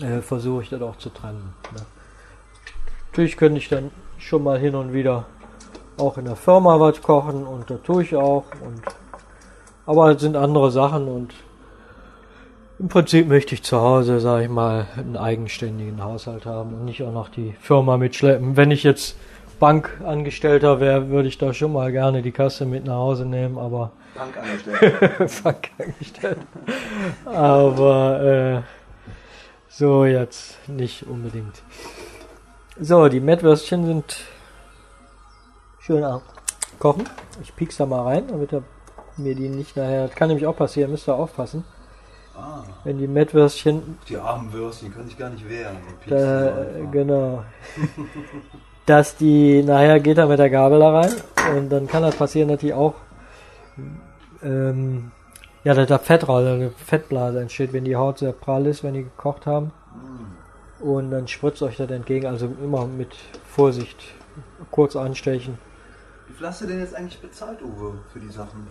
äh, 0.00 0.20
versuche 0.20 0.62
ich 0.62 0.70
das 0.70 0.80
auch 0.80 0.96
zu 0.96 1.10
trennen. 1.10 1.52
Ne? 1.74 1.80
Natürlich 3.10 3.36
könnte 3.36 3.58
ich 3.58 3.68
dann 3.68 3.90
schon 4.18 4.44
mal 4.44 4.58
hin 4.58 4.74
und 4.76 4.92
wieder 4.92 5.26
auch 5.98 6.18
in 6.18 6.24
der 6.24 6.36
Firma 6.36 6.78
was 6.78 7.02
kochen 7.02 7.44
und 7.44 7.68
da 7.68 7.76
tue 7.76 8.04
ich 8.04 8.14
auch. 8.14 8.44
Und, 8.64 8.80
aber 9.86 10.12
es 10.12 10.20
sind 10.20 10.36
andere 10.36 10.70
Sachen 10.70 11.08
und 11.08 11.34
im 12.78 12.88
Prinzip 12.88 13.28
möchte 13.28 13.54
ich 13.54 13.62
zu 13.62 13.80
Hause, 13.80 14.20
sage 14.20 14.44
ich 14.44 14.50
mal, 14.50 14.86
einen 14.96 15.16
eigenständigen 15.16 16.02
Haushalt 16.02 16.46
haben 16.46 16.74
und 16.74 16.84
nicht 16.84 17.02
auch 17.02 17.12
noch 17.12 17.28
die 17.28 17.54
Firma 17.60 17.96
mitschleppen. 17.96 18.56
Wenn 18.56 18.70
ich 18.70 18.82
jetzt 18.82 19.16
Bankangestellter 19.62 20.80
wäre, 20.80 21.08
würde 21.08 21.28
ich 21.28 21.38
da 21.38 21.54
schon 21.54 21.72
mal 21.72 21.92
gerne 21.92 22.20
die 22.20 22.32
Kasse 22.32 22.66
mit 22.66 22.84
nach 22.84 22.96
Hause 22.96 23.24
nehmen, 23.24 23.58
aber 23.58 23.92
Bankangestellter. 24.12 25.26
Bankangestellter. 25.44 26.42
aber 27.24 28.20
äh, 28.22 28.62
so 29.68 30.04
jetzt 30.04 30.68
nicht 30.68 31.06
unbedingt. 31.06 31.62
So, 32.80 33.08
die 33.08 33.20
Mettwürstchen 33.20 33.86
sind 33.86 34.24
schön 35.78 36.04
kochen. 36.80 37.04
Ich 37.40 37.54
piek's 37.54 37.76
da 37.76 37.86
mal 37.86 38.02
rein, 38.02 38.26
damit 38.26 38.52
er 38.52 38.64
mir 39.16 39.36
die 39.36 39.48
nicht 39.48 39.76
nachher. 39.76 40.08
Das 40.08 40.16
kann 40.16 40.26
nämlich 40.26 40.48
auch 40.48 40.56
passieren, 40.56 40.90
müsst 40.90 41.08
ihr 41.08 41.14
aufpassen. 41.14 41.64
Ah, 42.36 42.64
Wenn 42.82 42.98
die 42.98 43.06
Mettwürstchen. 43.06 43.96
die 44.08 44.16
armen 44.16 44.52
Würstchen 44.52 44.92
können 44.92 45.06
sich 45.06 45.16
gar 45.18 45.30
nicht 45.30 45.48
wehren. 45.48 45.76
Da, 46.08 46.52
genau. 46.90 47.44
dass 48.86 49.16
die, 49.16 49.62
nachher 49.62 50.00
geht 50.00 50.18
er 50.18 50.26
mit 50.26 50.38
der 50.38 50.50
Gabel 50.50 50.80
da 50.80 51.00
rein 51.00 51.12
und 51.56 51.70
dann 51.70 51.86
kann 51.86 52.02
das 52.02 52.16
passieren, 52.16 52.48
dass 52.48 52.60
die 52.60 52.74
auch, 52.74 52.94
ähm, 54.42 55.12
ja, 55.64 55.74
dass 55.74 55.88
da 55.88 55.98
Fett 55.98 56.28
raus, 56.28 56.44
eine 56.44 56.70
Fettblase 56.70 57.40
entsteht, 57.40 57.72
wenn 57.72 57.84
die 57.84 57.96
Haut 57.96 58.18
sehr 58.18 58.32
prall 58.32 58.66
ist, 58.66 58.82
wenn 58.82 58.94
die 58.94 59.04
gekocht 59.04 59.46
haben. 59.46 59.70
Und 60.80 61.12
dann 61.12 61.28
spritzt 61.28 61.62
euch 61.62 61.76
das 61.76 61.90
entgegen, 61.90 62.26
also 62.26 62.46
immer 62.62 62.86
mit 62.86 63.14
Vorsicht, 63.48 64.02
kurz 64.72 64.96
anstechen. 64.96 65.58
Wie 66.26 66.34
viel 66.34 66.46
hast 66.46 66.62
du 66.62 66.66
denn 66.66 66.80
jetzt 66.80 66.94
eigentlich 66.96 67.20
bezahlt, 67.20 67.62
Uwe, 67.62 67.94
für 68.12 68.18
die 68.18 68.30
Sachen? 68.30 68.66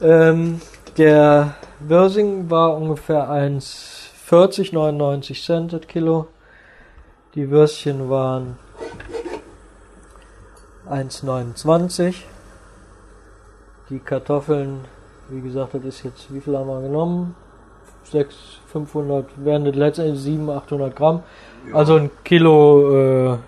Ähm, 0.00 0.60
der 0.96 1.54
Würsing 1.80 2.50
war 2.50 2.76
ungefähr 2.76 3.28
1,40, 3.28 4.74
99 4.74 5.42
Cent 5.42 5.72
das 5.72 5.86
Kilo. 5.88 6.28
Die 7.34 7.50
Würstchen 7.50 8.10
waren 8.10 8.58
1,29. 10.90 12.14
Die 13.90 13.98
Kartoffeln, 13.98 14.80
wie 15.28 15.40
gesagt, 15.40 15.74
das 15.74 15.84
ist 15.84 16.02
jetzt, 16.04 16.34
wie 16.34 16.40
viel 16.40 16.56
haben 16.56 16.68
wir 16.68 16.80
genommen? 16.80 17.34
6, 18.10 18.34
500, 18.72 19.44
werden 19.44 19.64
das 19.64 19.76
letztendlich 19.76 20.20
700, 20.20 20.64
800 20.64 20.96
Gramm. 20.96 21.22
Ja. 21.68 21.76
Also 21.76 21.96
ein 21.96 22.10
Kilo 22.24 23.34
äh, 23.34 23.38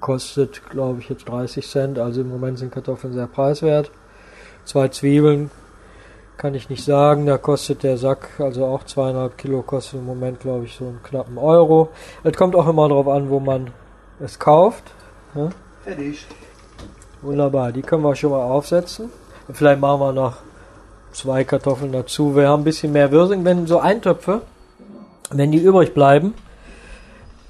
kostet, 0.00 0.68
glaube 0.68 1.00
ich, 1.00 1.08
jetzt 1.08 1.28
30 1.28 1.66
Cent. 1.66 1.98
Also 1.98 2.20
im 2.20 2.28
Moment 2.28 2.58
sind 2.58 2.72
Kartoffeln 2.72 3.12
sehr 3.12 3.26
preiswert. 3.26 3.90
Zwei 4.64 4.88
Zwiebeln 4.88 5.50
kann 6.36 6.54
ich 6.54 6.68
nicht 6.68 6.84
sagen. 6.84 7.26
Da 7.26 7.38
kostet 7.38 7.82
der 7.82 7.96
Sack, 7.96 8.28
also 8.38 8.66
auch 8.66 8.84
zweieinhalb 8.84 9.38
Kilo, 9.38 9.62
kostet 9.62 10.00
im 10.00 10.06
Moment, 10.06 10.40
glaube 10.40 10.64
ich, 10.64 10.74
so 10.76 10.84
einen 10.84 11.02
knappen 11.02 11.38
Euro. 11.38 11.90
Es 12.22 12.36
kommt 12.36 12.54
auch 12.54 12.68
immer 12.68 12.88
darauf 12.88 13.08
an, 13.08 13.30
wo 13.30 13.40
man 13.40 13.70
es 14.20 14.38
kauft. 14.38 14.84
Ne? 15.34 15.50
Fertig. 15.84 16.26
Wunderbar, 17.22 17.72
die 17.72 17.82
können 17.82 18.02
wir 18.02 18.14
schon 18.14 18.30
mal 18.30 18.42
aufsetzen. 18.42 19.10
Und 19.48 19.56
vielleicht 19.56 19.80
machen 19.80 20.00
wir 20.00 20.12
noch 20.12 20.36
zwei 21.12 21.44
Kartoffeln 21.44 21.92
dazu. 21.92 22.36
Wir 22.36 22.48
haben 22.48 22.62
ein 22.62 22.64
bisschen 22.64 22.92
mehr 22.92 23.10
Würsing. 23.10 23.44
Wenn 23.44 23.66
so 23.66 23.78
Eintöpfe, 23.78 24.42
wenn 25.30 25.52
die 25.52 25.58
übrig 25.58 25.94
bleiben, 25.94 26.34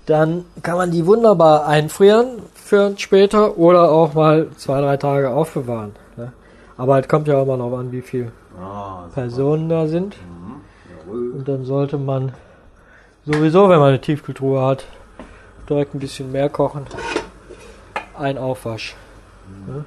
dann 0.07 0.45
kann 0.62 0.76
man 0.76 0.91
die 0.91 1.07
wunderbar 1.07 1.67
einfrieren 1.67 2.43
für 2.55 2.93
später 2.99 3.57
oder 3.57 3.91
auch 3.91 4.14
mal 4.14 4.49
zwei, 4.57 4.81
drei 4.81 4.97
Tage 4.97 5.31
aufbewahren. 5.31 5.93
Ne? 6.17 6.33
Aber 6.76 7.00
es 7.00 7.09
kommt 7.09 7.26
ja 7.26 7.41
immer 7.41 7.57
noch 7.57 7.76
an, 7.76 7.91
wie 7.91 8.03
viele 8.03 8.33
Ah, 8.58 9.08
Personen 9.12 9.68
da 9.68 9.87
sind. 9.87 10.16
Jawohl. 11.00 11.32
Und 11.32 11.49
dann 11.49 11.64
sollte 11.64 11.99
man 11.99 12.32
sowieso, 13.25 13.68
wenn 13.68 13.78
man 13.78 13.88
eine 13.88 14.00
Tiefkühltruhe 14.00 14.62
hat, 14.62 14.84
direkt 15.68 15.94
ein 15.94 15.99
bisschen 15.99 16.30
mehr 16.32 16.49
kochen. 16.49 16.87
Ein 18.16 18.38
Aufwasch. 18.38 18.96
Ja. 19.66 19.84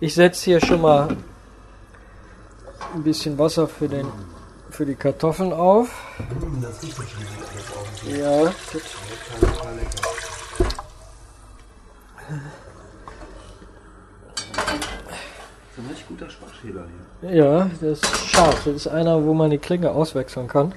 Ich 0.00 0.14
setze 0.14 0.44
hier 0.44 0.60
schon 0.60 0.82
mal 0.82 1.16
ein 2.94 3.02
bisschen 3.02 3.38
Wasser 3.38 3.66
für, 3.66 3.88
den, 3.88 4.06
für 4.70 4.84
die 4.84 4.94
Kartoffeln 4.94 5.52
auf. 5.52 5.88
Das 6.60 6.82
riecht 6.82 6.96
schon 6.96 8.16
wieder. 8.16 8.18
Ja, 8.18 8.44
das 8.44 8.82
Total 9.40 9.74
lecker. 9.76 9.90
Das 12.28 12.44
ist 15.76 15.84
ein 15.84 15.88
richtig 15.88 16.08
guter 16.08 16.30
Schwachschäler 16.30 16.84
hier. 17.20 17.34
Ja, 17.34 17.70
das 17.80 17.82
ist 17.82 18.28
scharf. 18.28 18.62
Das 18.64 18.74
ist 18.74 18.86
einer, 18.86 19.24
wo 19.24 19.34
man 19.34 19.50
die 19.50 19.58
Klinge 19.58 19.90
auswechseln 19.90 20.46
kann. 20.46 20.72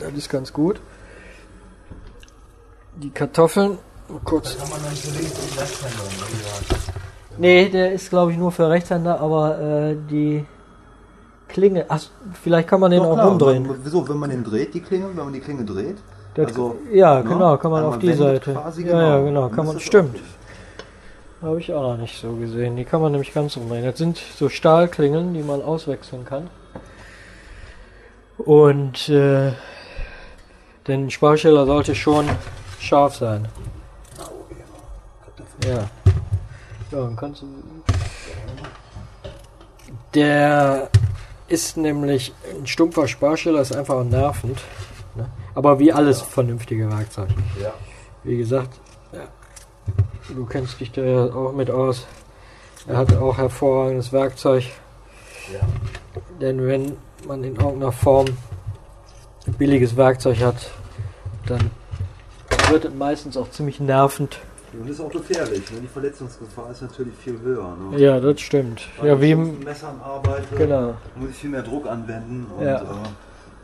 Das 0.00 0.12
ist 0.12 0.30
ganz 0.30 0.52
gut. 0.52 0.80
Die 2.96 3.10
Kartoffeln, 3.10 3.78
kurz. 4.24 4.56
Oder 4.56 4.64
Nee, 7.36 7.68
der 7.68 7.92
ist 7.92 8.08
glaube 8.10 8.32
ich 8.32 8.38
nur 8.38 8.50
für 8.50 8.68
Rechtshänder, 8.68 9.20
aber 9.20 9.60
äh, 9.60 9.96
die 10.10 10.44
Klinge, 11.46 11.84
ach, 11.88 12.02
vielleicht 12.42 12.68
kann 12.68 12.80
man 12.80 12.90
den 12.90 13.02
Doch, 13.02 13.10
auch 13.10 13.14
klar, 13.14 13.28
rumdrehen. 13.28 13.66
Man, 13.66 13.76
wieso, 13.82 14.08
wenn 14.08 14.16
man 14.16 14.30
den 14.30 14.42
dreht, 14.42 14.74
die 14.74 14.80
Klinge, 14.80 15.08
wenn 15.08 15.16
man 15.16 15.32
die 15.32 15.40
Klinge 15.40 15.64
dreht? 15.64 15.98
Das, 16.34 16.48
also, 16.48 16.76
ja, 16.92 17.22
ne? 17.22 17.28
genau, 17.28 17.56
kann 17.56 17.70
man 17.70 17.84
auf 17.84 17.98
die 17.98 18.12
Seite. 18.12 18.52
quasi, 18.52 18.86
ja, 18.86 19.00
ja, 19.00 19.18
genau. 19.18 19.24
genau, 19.24 19.48
kann 19.48 19.66
man, 19.66 19.74
das 19.74 19.82
stimmt. 19.82 20.16
Habe 21.40 21.60
ich 21.60 21.72
auch 21.72 21.82
noch 21.82 21.96
nicht 21.96 22.20
so 22.20 22.34
gesehen. 22.34 22.76
Die 22.76 22.84
kann 22.84 23.00
man 23.00 23.12
nämlich 23.12 23.32
ganz 23.32 23.56
umdrehen. 23.56 23.84
Das 23.84 23.96
sind 23.96 24.18
so 24.18 24.48
Stahlklingeln, 24.48 25.34
die 25.34 25.42
man 25.42 25.62
auswechseln 25.62 26.24
kann. 26.24 26.50
Und 28.38 29.08
äh, 29.08 29.52
den 30.88 31.10
Sparsteller 31.10 31.64
sollte 31.64 31.94
schon 31.94 32.28
scharf 32.80 33.16
sein. 33.16 33.46
Ja. 35.64 35.88
Ja, 36.90 37.02
dann 37.02 37.16
kannst 37.16 37.42
du. 37.42 37.46
Der 40.14 40.88
ist 41.46 41.76
nämlich 41.76 42.32
ein 42.58 42.66
stumpfer 42.66 43.06
Sparsteller, 43.06 43.60
ist 43.60 43.76
einfach 43.76 44.02
nervend. 44.02 44.58
Ne? 45.14 45.28
Aber 45.54 45.78
wie 45.78 45.92
alles 45.92 46.20
vernünftige 46.20 46.90
Werkzeug. 46.90 47.28
Ja. 47.62 47.74
Wie 48.24 48.38
gesagt, 48.38 48.80
du 50.28 50.44
kennst 50.46 50.80
dich 50.80 50.92
da 50.92 51.02
ja 51.02 51.24
auch 51.26 51.52
mit 51.52 51.70
aus. 51.70 52.06
Er 52.86 52.96
hat 52.98 53.14
auch 53.16 53.36
hervorragendes 53.38 54.12
Werkzeug. 54.12 54.64
Ja. 55.52 55.60
Denn 56.40 56.66
wenn 56.66 56.96
man 57.26 57.42
in 57.44 57.56
irgendeiner 57.56 57.92
Form 57.92 58.26
ein 59.46 59.52
billiges 59.54 59.96
Werkzeug 59.96 60.40
hat, 60.40 60.70
dann 61.46 61.70
wird 62.70 62.84
es 62.84 62.94
meistens 62.94 63.36
auch 63.36 63.50
ziemlich 63.50 63.80
nervend. 63.80 64.38
Und 64.72 64.82
das 64.88 64.96
ist 64.98 65.00
auch 65.00 65.10
gefährlich. 65.10 65.70
Ne? 65.72 65.80
Die 65.82 65.86
Verletzungsgefahr 65.86 66.70
ist 66.70 66.82
natürlich 66.82 67.14
viel 67.16 67.40
höher. 67.40 67.74
Ne? 67.90 67.98
Ja, 67.98 68.20
das 68.20 68.40
stimmt. 68.40 68.82
Weil 68.98 69.08
Ja, 69.08 69.14
ich 69.14 69.20
wie 69.22 69.34
mit 69.34 69.58
im, 69.58 69.64
Messern 69.64 69.98
arbeite, 70.02 70.54
genau. 70.56 70.94
muss 71.16 71.30
ich 71.30 71.36
viel 71.36 71.50
mehr 71.50 71.62
Druck 71.62 71.86
anwenden 71.86 72.46
und 72.56 72.64
Ja. 72.66 72.76
äh, 72.82 72.84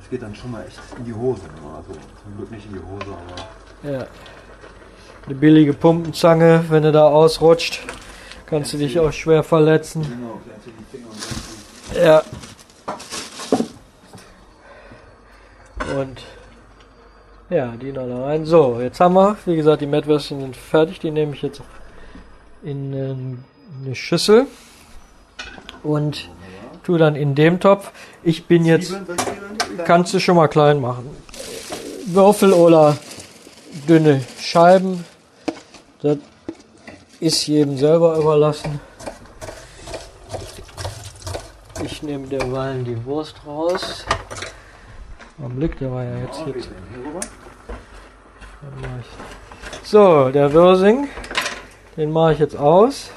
es 0.03 0.09
geht 0.11 0.23
dann 0.23 0.35
schon 0.35 0.51
mal 0.51 0.65
echt 0.67 0.81
in 0.99 1.05
die 1.05 1.13
Hose. 1.13 1.43
Ne? 1.43 1.77
Also 1.77 1.93
zum 2.23 2.37
Glück 2.39 2.51
nicht 2.51 2.67
in 2.67 2.73
die 2.73 2.81
Hose, 2.81 3.07
aber 3.13 3.91
Ja. 3.93 4.07
Eine 5.27 5.35
billige 5.37 5.73
Pumpenzange, 5.73 6.65
wenn 6.69 6.83
du 6.83 6.93
da 6.93 7.07
ausrutscht, 7.09 7.81
kannst 8.47 8.73
du 8.75 8.77
dich 8.77 8.99
auch 9.01 9.13
schwer 9.13 9.43
verletzen. 9.43 10.07
Ja. 11.95 12.23
Und 15.99 16.23
ja, 17.51 17.73
die 17.81 17.93
noch 17.93 18.07
rein. 18.27 18.45
So, 18.45 18.81
jetzt 18.81 19.01
haben 19.01 19.15
wir, 19.15 19.37
wie 19.47 19.57
gesagt, 19.57 19.81
die 19.81 19.87
Mettwürstchen 19.87 20.41
sind 20.41 20.57
fertig. 20.57 21.01
Die 21.01 21.11
nehme 21.11 21.35
ich 21.35 21.43
jetzt 21.43 21.63
in 22.63 22.93
äh, 22.93 23.15
eine 23.85 23.95
Schüssel 23.95 24.47
und 25.83 26.29
tu 26.83 26.97
dann 26.97 27.17
in 27.17 27.35
dem 27.35 27.61
Topf. 27.61 27.93
Ich 28.23 28.47
bin 28.47 28.65
jetzt, 28.65 28.95
kannst 29.85 30.13
du 30.15 30.21
schon 30.21 30.37
mal 30.37 30.49
klein 30.49 30.81
machen. 30.81 31.11
Würfel 32.07 32.53
oder 32.53 32.97
dünne 33.89 34.23
Scheiben. 34.39 35.05
Das 36.05 36.19
ist 37.19 37.47
jedem 37.47 37.79
selber 37.79 38.19
überlassen. 38.19 38.79
Ich 41.83 42.03
nehme 42.03 42.27
derweil 42.27 42.85
die 42.85 43.03
Wurst 43.07 43.37
raus. 43.47 44.05
Augenblick, 45.43 45.79
der 45.79 45.91
war 45.91 46.05
ja 46.05 46.19
jetzt 46.19 46.45
hier. 46.45 46.55
So, 49.83 50.29
der 50.29 50.53
Würsing, 50.53 51.09
den 51.97 52.13
mache 52.13 52.35
ich 52.35 52.39
jetzt 52.39 52.59
aus. 52.59 53.11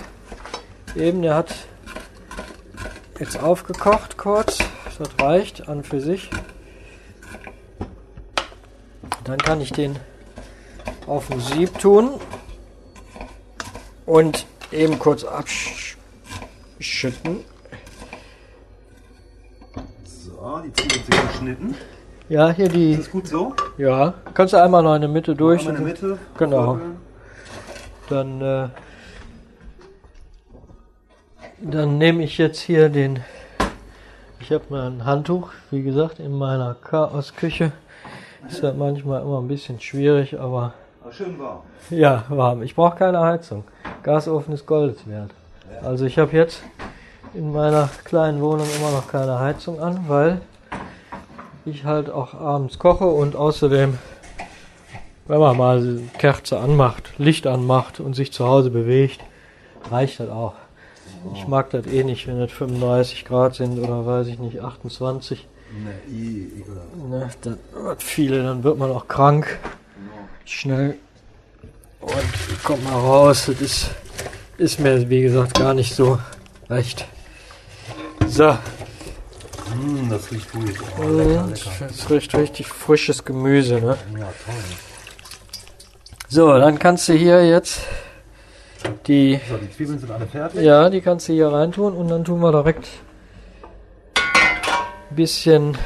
Eben, 0.95 1.23
der 1.23 1.35
hat 1.35 1.53
jetzt 3.19 3.37
aufgekocht 3.43 4.17
kurz. 4.17 4.59
Das 4.97 5.09
reicht 5.19 5.67
an 5.67 5.83
für 5.83 5.99
sich. 5.99 6.29
Dann 9.25 9.39
kann 9.39 9.59
ich 9.59 9.73
den 9.73 9.97
auf 11.05 11.29
ein 11.29 11.41
Sieb 11.41 11.77
tun 11.79 12.11
und 14.07 14.47
eben 14.71 14.97
kurz 14.97 15.23
abschütten. 15.23 15.97
So, 20.05 20.59
die 20.65 20.73
Zwiebeln 20.73 21.03
sind 21.03 21.27
geschnitten. 21.31 21.75
Ja, 22.29 22.49
hier 22.49 22.65
Ist 22.65 22.75
die. 22.75 22.97
das 22.97 23.11
gut 23.11 23.27
so? 23.27 23.53
Ja, 23.77 24.15
kannst 24.33 24.53
du 24.53 24.61
einmal 24.61 24.81
noch 24.83 24.95
in 24.95 25.01
der 25.01 25.09
Mitte 25.09 25.35
durch. 25.35 25.61
Einmal 25.61 25.75
in 25.75 25.83
der 25.83 25.93
Mitte. 25.93 26.17
Genau. 26.37 26.79
Dann, 28.09 28.41
äh, 28.41 28.69
dann 31.61 31.97
nehme 31.97 32.23
ich 32.23 32.37
jetzt 32.37 32.59
hier 32.59 32.89
den. 32.89 33.19
Ich 34.39 34.51
habe 34.51 34.63
mal 34.69 34.87
ein 34.89 35.05
Handtuch, 35.05 35.51
wie 35.71 35.83
gesagt, 35.83 36.19
in 36.19 36.31
meiner 36.37 36.75
Chaosküche. 36.75 37.71
Ist 38.47 38.61
ja 38.61 38.71
manchmal 38.73 39.21
immer 39.23 39.39
ein 39.41 39.47
bisschen 39.47 39.79
schwierig, 39.81 40.39
aber 40.39 40.73
Ah, 41.03 41.11
schön 41.11 41.37
warm. 41.39 41.61
ja, 41.89 42.23
warm. 42.29 42.61
Ich 42.63 42.75
brauche 42.75 42.97
keine 42.97 43.19
Heizung. 43.19 43.63
Gasofen 44.07 44.53
ist 44.53 44.65
Goldes 44.65 45.05
wert. 45.05 45.31
Also 45.83 46.05
ich 46.05 46.17
habe 46.17 46.31
jetzt 46.31 46.61
in 47.33 47.51
meiner 47.51 47.89
kleinen 48.05 48.39
Wohnung 48.39 48.65
immer 48.79 48.91
noch 48.91 49.09
keine 49.09 49.37
Heizung 49.37 49.81
an, 49.81 50.05
weil 50.07 50.39
ich 51.65 51.83
halt 51.83 52.09
auch 52.09 52.33
abends 52.33 52.79
koche 52.79 53.03
und 53.03 53.35
außerdem, 53.35 53.97
wenn 55.27 55.39
man 55.41 55.57
mal 55.57 55.99
Kerze 56.19 56.57
anmacht, 56.57 57.11
Licht 57.17 57.47
anmacht 57.47 57.99
und 57.99 58.15
sich 58.15 58.31
zu 58.31 58.47
Hause 58.47 58.69
bewegt, 58.69 59.19
reicht 59.91 60.21
das 60.21 60.29
auch. 60.29 60.53
Ich 61.33 61.45
mag 61.49 61.69
das 61.71 61.85
eh 61.87 62.05
nicht, 62.05 62.27
wenn 62.27 62.39
es 62.39 62.53
35 62.53 63.25
Grad 63.25 63.55
sind 63.55 63.77
oder 63.77 64.05
weiß 64.05 64.27
ich 64.27 64.39
nicht, 64.39 64.61
28. 64.61 65.45
Ne, 65.83 65.91
i, 66.09 66.47
ekelhaft. 66.61 66.95
Ne, 67.09 67.29
dann 67.41 67.57
wird 67.83 68.03
viele, 68.03 68.41
dann 68.41 68.63
wird 68.63 68.77
man 68.77 68.89
auch 68.89 69.09
krank. 69.09 69.59
Schnell. 70.45 70.97
Und 72.07 72.63
kommt 72.63 72.83
mal 72.83 72.93
raus. 72.99 73.45
Das 73.59 73.89
ist, 74.57 74.79
mir, 74.79 75.09
wie 75.09 75.21
gesagt, 75.21 75.57
gar 75.59 75.73
nicht 75.73 75.93
so 75.95 76.19
recht. 76.69 77.05
So, 78.27 78.57
Mm, 79.75 80.09
das 80.09 80.31
riecht 80.31 80.49
gut. 80.53 80.63
Oh, 80.97 81.03
lecker, 81.09 81.43
und 81.43 81.49
lecker. 81.49 81.69
das 81.87 82.09
riecht 82.09 82.33
richtig 82.35 82.67
frisches 82.67 83.25
Gemüse. 83.25 83.75
Ne? 83.75 83.97
Ja, 84.17 84.25
toll. 84.45 84.55
So, 86.29 86.57
dann 86.57 86.79
kannst 86.79 87.09
du 87.09 87.13
hier 87.13 87.45
jetzt 87.47 87.81
die, 89.07 89.39
So, 89.47 89.57
die 89.57 89.69
Zwiebeln 89.71 89.99
sind 89.99 90.09
alle 90.09 90.25
fertig. 90.25 90.61
ja, 90.61 90.89
die 90.89 91.01
kannst 91.01 91.27
du 91.27 91.33
hier 91.33 91.49
reintun 91.49 91.93
und 91.93 92.07
dann 92.07 92.23
tun 92.23 92.39
wir 92.39 92.51
direkt 92.51 92.87
ein 94.15 95.15
bisschen 95.15 95.77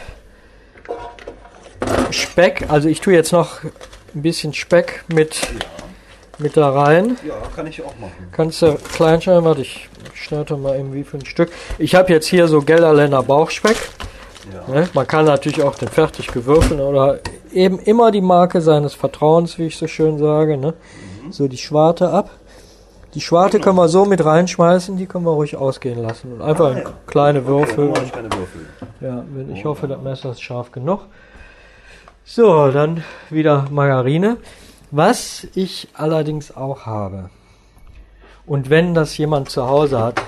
Speck. 2.12 2.66
Also 2.70 2.88
ich 2.88 3.02
tue 3.02 3.14
jetzt 3.14 3.32
noch 3.32 3.64
ein 3.64 4.22
bisschen 4.22 4.54
Speck 4.54 5.04
mit, 5.08 5.42
mit 6.38 6.58
da 6.58 6.70
rein. 6.70 7.18
Ja, 7.28 7.36
kann 7.56 7.68
ich 7.68 7.82
auch 7.84 7.94
machen. 8.00 8.14
Kannst 8.32 8.62
du 8.62 8.76
klein 8.96 9.22
schneiden, 9.22 9.46
warte, 9.46 9.62
ich 9.62 9.90
schneide 10.14 10.58
mal 10.58 10.78
eben 10.80 10.94
wie 10.94 11.04
für 11.04 11.18
ein 11.18 11.26
Stück. 11.26 11.52
Ich 11.78 11.96
habe 11.96 12.12
jetzt 12.12 12.28
hier 12.28 12.48
so 12.48 12.62
Gelderländer 12.62 13.22
Bauchspeck. 13.24 13.78
Ja. 14.52 14.74
Ne? 14.74 14.90
Man 14.94 15.06
kann 15.06 15.26
natürlich 15.26 15.62
auch 15.62 15.76
den 15.76 15.88
fertig 15.90 16.28
gewürfeln 16.28 16.80
oder 16.82 17.20
eben 17.54 17.78
immer 17.80 18.12
die 18.12 18.22
Marke 18.22 18.62
seines 18.62 18.94
Vertrauens, 18.94 19.58
wie 19.60 19.68
ich 19.68 19.78
so 19.78 19.88
schön 19.88 20.18
sage. 20.18 20.58
Ne? 20.58 20.74
So 21.30 21.48
die 21.48 21.58
Schwarte 21.58 22.10
ab. 22.10 22.32
Die 23.14 23.22
Schwarte 23.22 23.60
können 23.60 23.76
wir 23.76 23.90
so 23.90 24.06
mit 24.06 24.24
reinschmeißen, 24.24 24.96
die 24.96 25.06
können 25.06 25.26
wir 25.26 25.32
ruhig 25.32 25.58
ausgehen 25.58 26.02
lassen. 26.02 26.32
Und 26.34 26.42
einfach 26.42 26.74
Ah, 26.76 26.80
ja. 26.80 26.84
kleine 27.08 27.40
Okay, 27.40 27.48
Würfel. 27.50 27.90
mache 27.90 28.04
ich 28.06 28.12
keine 28.14 28.30
Würfel. 28.32 28.66
Ja, 29.02 29.24
ich 29.54 29.66
hoffe, 29.66 29.88
das 29.90 30.02
Messer 30.02 30.32
ist 30.32 30.42
scharf 30.42 30.72
genug. 30.72 31.02
So, 32.24 32.72
dann 32.72 33.04
wieder 33.30 33.66
Margarine. 33.70 34.38
Was 34.94 35.48
ich 35.56 35.88
allerdings 35.94 36.54
auch 36.54 36.86
habe, 36.86 37.30
und 38.46 38.70
wenn 38.70 38.94
das 38.94 39.18
jemand 39.18 39.50
zu 39.50 39.66
Hause 39.66 40.04
hat, 40.04 40.22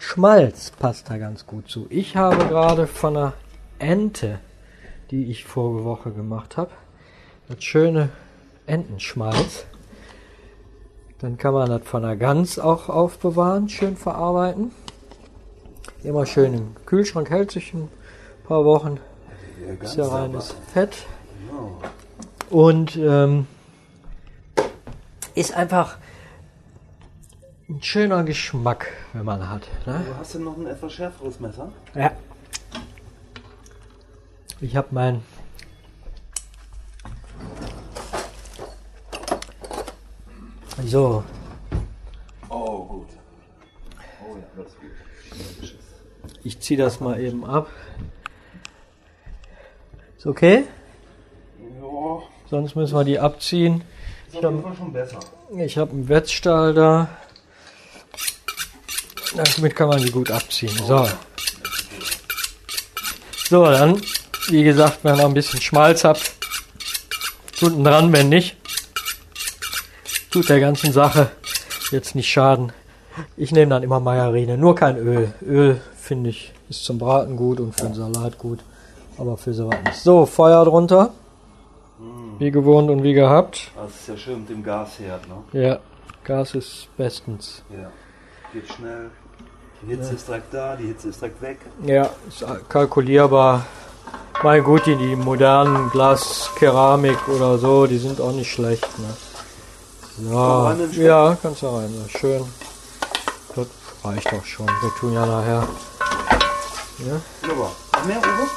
Schmalz 0.00 0.72
passt 0.72 1.08
da 1.08 1.16
ganz 1.16 1.46
gut 1.46 1.70
zu. 1.70 1.86
Ich 1.88 2.16
habe 2.16 2.46
gerade 2.46 2.88
von 2.88 3.16
einer 3.16 3.32
Ente, 3.78 4.40
die 5.12 5.30
ich 5.30 5.44
vorige 5.44 5.84
Woche 5.84 6.10
gemacht 6.10 6.56
habe, 6.56 6.72
das 7.48 7.62
schöne 7.62 8.08
Entenschmalz. 8.66 9.64
Dann 11.20 11.38
kann 11.38 11.54
man 11.54 11.68
das 11.68 11.82
von 11.84 12.02
der 12.02 12.16
Gans 12.16 12.58
auch 12.58 12.88
aufbewahren, 12.88 13.68
schön 13.68 13.96
verarbeiten. 13.96 14.72
Immer 16.02 16.26
schön 16.26 16.54
im 16.54 16.76
Kühlschrank, 16.84 17.30
hält 17.30 17.52
sich 17.52 17.74
ein 17.74 17.88
paar 18.44 18.64
Wochen. 18.64 18.98
Ist 19.80 19.96
ja 19.96 20.06
reines 20.08 20.56
Fett. 20.72 21.06
Und 22.50 22.96
ähm, 22.96 23.46
ist 25.38 25.54
einfach 25.54 25.98
ein 27.68 27.80
schöner 27.82 28.24
Geschmack, 28.24 28.92
wenn 29.12 29.24
man 29.24 29.48
hat. 29.48 29.68
Ne? 29.86 30.04
Du 30.06 30.16
hast 30.16 30.34
ja 30.34 30.40
noch 30.40 30.56
ein 30.56 30.66
etwas 30.66 30.92
schärferes 30.92 31.38
Messer. 31.38 31.70
Ja. 31.94 32.10
Ich 34.60 34.74
habe 34.74 34.88
mein 34.90 35.22
so 40.84 41.22
Oh, 42.48 42.84
gut. 42.84 43.08
Oh 44.24 44.36
ja, 44.36 44.44
das 44.56 44.66
ist 44.68 44.80
gut. 44.80 45.78
Ich 46.42 46.58
ziehe 46.60 46.78
das 46.78 46.98
mal 46.98 47.20
eben 47.20 47.44
ab. 47.44 47.68
Ist 50.16 50.26
okay? 50.26 50.64
Ja, 51.80 52.22
Sonst 52.50 52.74
müssen 52.74 52.96
wir 52.96 53.04
die 53.04 53.20
abziehen. 53.20 53.84
Ist 54.28 54.44
auf 54.44 54.52
jeden 54.52 54.62
Fall 54.62 54.76
schon 54.76 54.92
besser. 54.92 55.18
Ich 55.56 55.78
habe 55.78 55.92
einen 55.92 56.08
Wetzstahl 56.08 56.74
da. 56.74 57.08
Damit 59.36 59.76
kann 59.76 59.88
man 59.88 59.98
die 59.98 60.10
gut 60.10 60.30
abziehen. 60.30 60.76
So. 60.86 61.08
So, 63.48 63.64
dann, 63.64 64.00
wie 64.48 64.62
gesagt, 64.62 64.98
wenn 65.02 65.14
ihr 65.14 65.22
noch 65.22 65.28
ein 65.28 65.34
bisschen 65.34 65.60
Schmalz 65.60 66.04
habt, 66.04 66.32
tut 67.58 67.72
ihn 67.72 67.84
dran, 67.84 68.12
wenn 68.12 68.28
nicht. 68.28 68.56
Tut 70.30 70.48
der 70.48 70.60
ganzen 70.60 70.92
Sache 70.92 71.30
jetzt 71.90 72.14
nicht 72.14 72.30
schaden. 72.30 72.72
Ich 73.36 73.52
nehme 73.52 73.70
dann 73.70 73.82
immer 73.82 74.00
Margarine, 74.00 74.58
nur 74.58 74.74
kein 74.74 74.96
Öl. 74.96 75.32
Öl, 75.42 75.80
finde 75.96 76.30
ich, 76.30 76.52
ist 76.68 76.84
zum 76.84 76.98
Braten 76.98 77.36
gut 77.36 77.60
und 77.60 77.74
für 77.74 77.86
den 77.86 77.94
Salat 77.94 78.38
gut, 78.38 78.60
aber 79.16 79.36
für 79.36 79.54
sowas 79.54 79.78
nicht. 79.84 79.96
So, 79.96 80.26
Feuer 80.26 80.64
drunter. 80.64 81.12
Wie 82.38 82.50
gewohnt 82.50 82.90
und 82.90 83.02
wie 83.02 83.12
gehabt. 83.12 83.72
Das 83.74 83.90
ist 83.90 84.08
ja 84.08 84.16
schön 84.16 84.40
mit 84.40 84.50
dem 84.50 84.62
Gasherd, 84.62 85.22
ne? 85.28 85.60
Ja, 85.60 85.78
Gas 86.22 86.54
ist 86.54 86.88
bestens. 86.96 87.62
Ja. 87.70 87.90
Geht 88.52 88.72
schnell. 88.72 89.10
Die 89.82 89.94
Hitze 89.94 90.14
ist 90.14 90.28
direkt 90.28 90.54
da, 90.54 90.76
die 90.76 90.86
Hitze 90.86 91.08
ist 91.08 91.20
direkt 91.20 91.42
weg. 91.42 91.58
Ja, 91.84 92.10
ist 92.28 92.44
kalkulierbar. 92.68 93.64
Mein 94.42 94.62
gut, 94.62 94.86
die, 94.86 94.94
die 94.96 95.16
modernen 95.16 95.90
Glas, 95.90 96.50
Keramik 96.56 97.28
oder 97.28 97.58
so, 97.58 97.86
die 97.86 97.98
sind 97.98 98.20
auch 98.20 98.32
nicht 98.32 98.50
schlecht. 98.50 98.86
Ne? 98.98 99.16
Stock. 100.26 100.92
ja, 100.94 101.36
kannst 101.40 101.62
du 101.62 101.66
rein. 101.66 101.90
so, 101.90 102.18
Schön. 102.18 102.44
Das 103.54 103.66
reicht 104.04 104.32
doch 104.32 104.44
schon. 104.44 104.66
Wir 104.66 104.90
tun 104.98 105.12
ja 105.12 105.26
nachher. 105.26 105.66
Wunderbar. 106.98 107.70
Noch 107.94 108.04
mehr, 108.04 108.18
Uwe? 108.18 108.48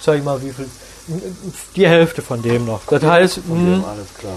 Zeig 0.00 0.24
mal, 0.24 0.40
wie 0.42 0.50
viel. 0.50 0.68
Die 1.76 1.86
Hälfte 1.86 2.22
von 2.22 2.40
dem 2.42 2.64
noch. 2.64 2.80
Das 2.88 3.02
heißt, 3.02 3.40
dem, 3.46 3.84
alles 3.84 4.06
klar. 4.18 4.36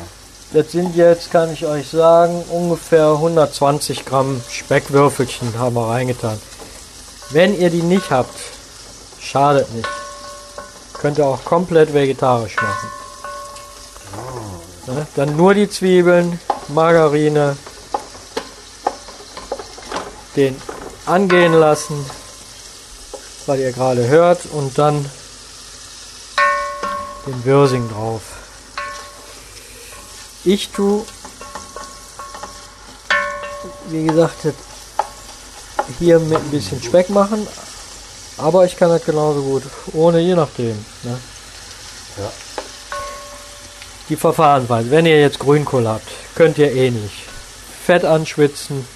das 0.54 0.72
sind 0.72 0.96
jetzt, 0.96 1.32
kann 1.32 1.52
ich 1.54 1.66
euch 1.66 1.88
sagen, 1.88 2.44
ungefähr 2.50 3.08
120 3.12 4.06
Gramm 4.06 4.42
Speckwürfelchen 4.50 5.58
haben 5.58 5.76
wir 5.76 5.88
reingetan. 5.88 6.38
Wenn 7.30 7.58
ihr 7.60 7.70
die 7.70 7.84
nicht 7.84 8.12
habt, 8.12 8.38
schadet 9.20 9.74
nicht. 9.74 9.88
Könnt 10.94 11.18
ihr 11.18 11.26
auch 11.26 11.44
komplett 11.46 11.94
vegetarisch 11.94 12.56
machen. 12.56 12.90
Ne? 14.88 15.08
Dann 15.16 15.36
nur 15.36 15.54
die 15.54 15.70
Zwiebeln, 15.70 16.40
Margarine, 16.70 17.56
den 20.36 20.56
angehen 21.06 21.54
lassen, 21.54 22.06
was 23.46 23.60
ihr 23.60 23.72
gerade 23.72 24.08
hört, 24.08 24.46
und 24.54 24.78
dann 24.78 25.06
den 27.28 27.46
Würsing 27.46 27.90
drauf. 27.90 28.22
Ich 30.44 30.70
tue, 30.70 31.04
wie 33.90 34.06
gesagt, 34.06 34.48
hier 36.00 36.20
mit 36.20 36.38
ein 36.38 36.52
bisschen 36.52 36.82
Speck 36.82 37.10
machen, 37.10 37.46
aber 38.38 38.66
ich 38.66 38.78
kann 38.78 38.90
das 38.90 39.04
genauso 39.04 39.42
gut 39.42 39.64
ohne, 39.94 40.20
je 40.20 40.36
nachdem. 40.36 40.86
Ne? 41.04 41.20
Ja. 42.18 42.32
Die 44.10 44.16
Verfahrensweise, 44.16 44.90
wenn 44.90 45.06
ihr 45.06 45.20
jetzt 45.20 45.40
Grünkohl 45.40 45.88
habt, 45.88 46.08
könnt 46.36 46.58
ihr 46.58 46.72
ähnlich. 46.72 47.26
Fett 47.86 48.06
anschwitzen, 48.06 48.88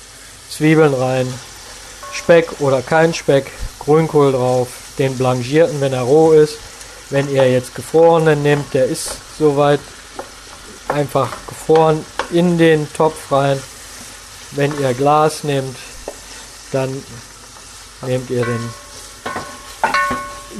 Zwiebeln 0.50 0.94
rein, 0.94 1.32
Speck 2.14 2.48
oder 2.60 2.82
kein 2.82 3.14
Speck, 3.14 3.52
Grünkohl 3.80 4.32
drauf, 4.32 4.70
den 4.98 5.18
blanchierten, 5.18 5.82
wenn 5.82 5.94
er 5.94 6.02
roh 6.02 6.32
ist. 6.32 6.58
Wenn 7.12 7.30
ihr 7.30 7.52
jetzt 7.52 7.76
gefrorenen 7.76 8.42
nehmt, 8.42 8.74
der 8.74 8.86
ist 8.86 9.18
soweit 9.38 9.82
einfach 10.88 11.30
gefroren, 11.48 12.06
in 12.32 12.58
den 12.58 12.92
Topf 12.94 13.32
rein. 13.32 13.62
Wenn 14.52 14.72
ihr 14.80 14.94
Glas 14.94 15.44
nehmt, 15.44 15.76
dann 16.72 17.04
nehmt 18.06 18.30
ihr 18.30 18.46
den 18.46 18.70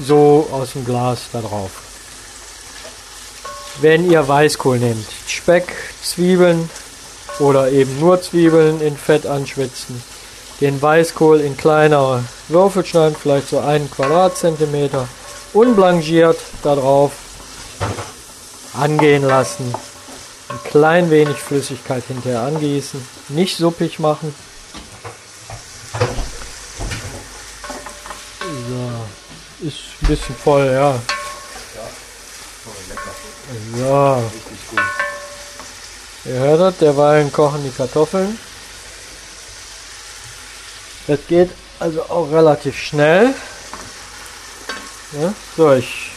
so 0.06 0.50
aus 0.52 0.74
dem 0.74 0.86
Glas 0.86 1.22
da 1.32 1.40
drauf. 1.40 1.72
Wenn 3.80 4.10
ihr 4.12 4.28
Weißkohl 4.28 4.80
nehmt, 4.80 5.08
Speck, 5.28 5.74
Zwiebeln 6.04 6.70
oder 7.40 7.72
eben 7.72 7.98
nur 8.00 8.22
Zwiebeln 8.22 8.82
in 8.82 8.98
Fett 8.98 9.26
anschwitzen, 9.26 10.04
den 10.60 10.82
Weißkohl 10.82 11.40
in 11.40 11.56
kleinere 11.56 12.26
Würfel 12.50 12.86
schneiden, 12.86 13.16
vielleicht 13.20 13.50
so 13.50 13.60
einen 13.60 13.90
Quadratzentimeter, 13.90 15.08
unblanchiert 15.54 16.38
da 16.64 16.76
drauf 16.76 17.12
angehen 18.74 19.24
lassen, 19.24 19.74
ein 20.50 20.60
klein 20.70 21.10
wenig 21.10 21.38
Flüssigkeit 21.38 22.04
hinterher 22.06 22.42
angießen, 22.42 23.06
nicht 23.30 23.58
suppig 23.58 24.00
machen. 24.00 24.34
So, 28.40 29.68
ist 29.68 29.78
ein 30.02 30.08
bisschen 30.08 30.36
voll, 30.36 30.66
ja. 30.72 30.96
So, 33.76 34.24
ihr 36.26 36.40
hört 36.40 36.62
das, 36.62 36.78
derweilen 36.78 37.32
kochen 37.34 37.64
die 37.64 37.72
Kartoffeln. 37.72 38.38
Das 41.08 41.20
geht 41.28 41.50
also 41.80 42.04
auch 42.04 42.32
relativ 42.32 42.78
schnell. 42.78 43.34
Ja, 45.14 45.34
so, 45.58 45.74
ich 45.74 46.12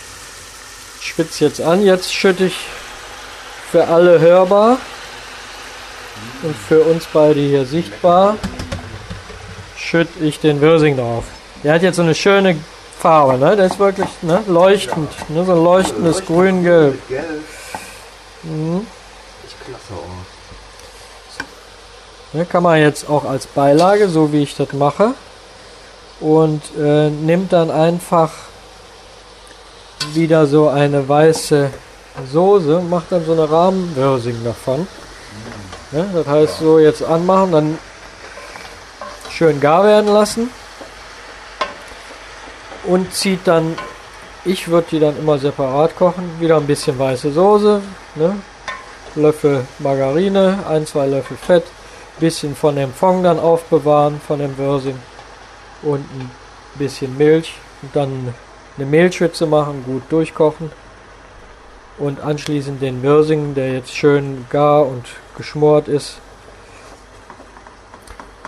schwitze 1.00 1.44
jetzt 1.44 1.61
an. 1.61 1.83
Jetzt 1.83 2.14
schütte 2.14 2.44
ich 2.44 2.57
für 3.70 3.88
alle 3.88 4.20
hörbar 4.20 4.78
und 6.42 6.57
für 6.57 6.83
uns 6.83 7.07
beide 7.12 7.40
hier 7.40 7.64
sichtbar 7.64 8.37
schütte 9.76 10.24
ich 10.24 10.38
den 10.38 10.61
Würsing 10.61 10.96
drauf. 10.96 11.24
Der 11.64 11.74
hat 11.74 11.83
jetzt 11.83 11.96
so 11.96 12.02
eine 12.02 12.14
schöne 12.14 12.57
Farbe, 13.00 13.37
ne? 13.37 13.57
Der 13.57 13.66
ist 13.66 13.80
wirklich 13.80 14.09
ne? 14.22 14.42
leuchtend, 14.46 15.11
ne? 15.28 15.44
so 15.44 15.52
ein 15.52 15.64
leuchtendes 15.64 16.24
Grün-Gelb. 16.24 16.94
Mit 16.94 17.09
Gelb. 17.09 17.42
Mhm. 18.44 18.87
Ne, 22.33 22.44
kann 22.44 22.62
man 22.62 22.80
jetzt 22.80 23.09
auch 23.09 23.24
als 23.24 23.46
Beilage, 23.46 24.09
so 24.09 24.33
wie 24.33 24.42
ich 24.42 24.57
das 24.57 24.72
mache. 24.72 25.14
Und 26.20 26.62
äh, 26.78 27.11
nimmt 27.11 27.52
dann 27.52 27.70
einfach 27.70 28.30
wieder 30.12 30.47
so 30.47 30.69
eine 30.69 31.09
weiße 31.09 31.71
Soße, 32.33 32.81
macht 32.88 33.11
dann 33.11 33.25
so 33.25 33.33
eine 33.33 33.51
Rahmenwürsing 33.51 34.45
davon. 34.45 34.87
Ne, 35.90 36.07
das 36.12 36.27
heißt 36.27 36.59
so 36.59 36.79
jetzt 36.79 37.03
anmachen, 37.03 37.53
dann 37.53 37.79
schön 39.31 39.61
gar 39.61 39.85
werden 39.85 40.12
lassen. 40.12 40.51
Und 42.85 43.12
zieht 43.14 43.47
dann, 43.47 43.77
ich 44.45 44.69
würde 44.69 44.88
die 44.90 45.01
dann 45.01 45.19
immer 45.19 45.38
separat 45.38 45.97
kochen, 45.97 46.31
wieder 46.38 46.57
ein 46.57 46.67
bisschen 46.67 46.99
weiße 46.99 47.33
Soße, 47.33 47.81
ne? 48.17 48.37
Löffel 49.17 49.64
Margarine, 49.79 50.59
ein, 50.69 50.87
zwei 50.87 51.07
Löffel 51.07 51.37
Fett, 51.37 51.64
bisschen 52.19 52.55
von 52.55 52.77
dem 52.77 52.93
Fond 52.93 53.25
dann 53.25 53.38
aufbewahren, 53.38 54.21
von 54.27 54.38
dem 54.38 54.57
Würsing 54.59 54.99
und 55.83 56.01
ein 56.01 56.31
bisschen 56.75 57.17
Milch 57.17 57.55
und 57.83 57.95
dann 57.95 58.35
eine 58.77 58.87
Mehlschwitze 58.87 59.47
machen, 59.47 59.85
gut 59.87 60.03
durchkochen 60.11 60.71
und 61.99 62.21
anschließend 62.21 62.83
den 62.83 63.03
Würsing, 63.03 63.55
der 63.55 63.73
jetzt 63.73 63.95
schön 63.95 64.47
gar 64.51 64.87
und 64.87 65.05
geschmort 65.37 65.89
ist, 65.89 66.19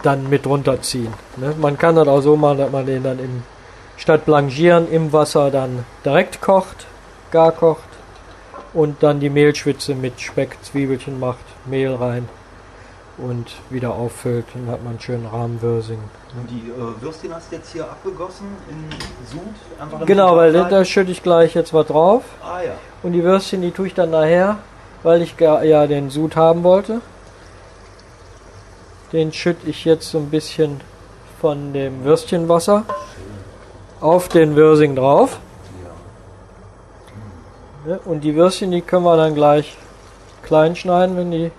dann 0.02 0.28
mit 0.28 0.46
runterziehen. 0.46 1.12
Ne? 1.36 1.54
Man 1.58 1.78
kann 1.78 1.96
das 1.96 2.08
auch 2.08 2.20
so 2.20 2.36
machen, 2.36 2.58
dass 2.58 2.70
man 2.70 2.86
den 2.86 3.02
dann 3.02 3.18
im 3.18 3.42
statt 3.96 4.26
blanchieren 4.26 4.90
im 4.90 5.12
Wasser 5.12 5.50
dann 5.50 5.84
direkt 6.04 6.40
kocht, 6.40 6.86
gar 7.30 7.52
kocht 7.52 7.88
und 8.74 9.02
dann 9.02 9.20
die 9.20 9.30
Mehlschwitze 9.30 9.94
mit 9.94 10.20
Speck, 10.20 10.58
Zwiebelchen 10.62 11.18
macht, 11.18 11.44
Mehl 11.64 11.94
rein 11.94 12.28
und 13.18 13.56
wieder 13.70 13.94
auffüllt. 13.94 14.46
Dann 14.54 14.68
hat 14.68 14.82
man 14.82 14.92
einen 14.92 15.00
schönen 15.00 15.26
Rahmenwürsing. 15.26 15.98
Und 16.36 16.50
die 16.50 16.70
äh, 16.70 17.02
Würstchen 17.02 17.34
hast 17.34 17.50
du 17.50 17.56
jetzt 17.56 17.72
hier 17.72 17.84
abgegossen 17.84 18.46
in 18.68 18.90
Sud? 19.26 19.40
Einfach 19.80 20.06
Genau, 20.06 20.36
weil 20.36 20.52
da, 20.52 20.84
schütte 20.84 21.10
ich 21.10 21.22
gleich 21.22 21.54
jetzt 21.54 21.72
was 21.72 21.86
drauf. 21.86 22.24
Ah 22.42 22.62
ja. 22.62 22.72
Und 23.02 23.12
die 23.12 23.22
Würstchen, 23.22 23.62
die 23.62 23.70
tue 23.70 23.86
ich 23.86 23.94
dann 23.94 24.10
nachher, 24.10 24.58
weil 25.02 25.22
ich 25.22 25.38
ja 25.38 25.86
den 25.86 26.10
Sud 26.10 26.36
haben 26.36 26.62
wollte. 26.62 27.00
Den 29.12 29.32
schütte 29.32 29.68
ich 29.68 29.84
jetzt 29.84 30.10
so 30.10 30.18
ein 30.18 30.30
bisschen 30.30 30.80
von 31.40 31.72
dem 31.72 32.04
Würstchenwasser 32.04 32.84
auf 34.00 34.28
den 34.28 34.56
Würsing 34.56 34.96
drauf. 34.96 35.38
Ja, 37.88 38.00
und 38.04 38.22
die 38.22 38.34
Würstchen, 38.34 38.72
die 38.72 38.80
können 38.80 39.04
wir 39.04 39.16
dann 39.16 39.34
gleich 39.34 39.76
klein 40.42 40.74
schneiden, 40.74 41.16
wenn 41.16 41.30
die 41.30 41.52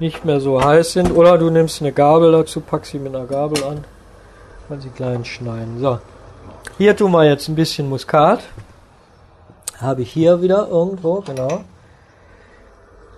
nicht 0.00 0.24
mehr 0.24 0.40
so 0.40 0.62
heiß 0.64 0.92
sind. 0.92 1.10
Oder 1.12 1.38
du 1.38 1.50
nimmst 1.50 1.80
eine 1.80 1.92
Gabel 1.92 2.32
dazu, 2.32 2.60
packst 2.60 2.92
sie 2.92 2.98
mit 2.98 3.14
einer 3.14 3.26
Gabel 3.26 3.62
an, 3.64 3.84
kann 4.68 4.80
sie 4.80 4.90
klein 4.90 5.24
schneiden. 5.24 5.80
So, 5.80 5.98
hier 6.78 6.96
tun 6.96 7.12
wir 7.12 7.24
jetzt 7.24 7.48
ein 7.48 7.54
bisschen 7.54 7.88
Muskat. 7.88 8.40
Habe 9.80 10.02
ich 10.02 10.10
hier 10.12 10.42
wieder 10.42 10.68
irgendwo, 10.68 11.20
genau. 11.20 11.46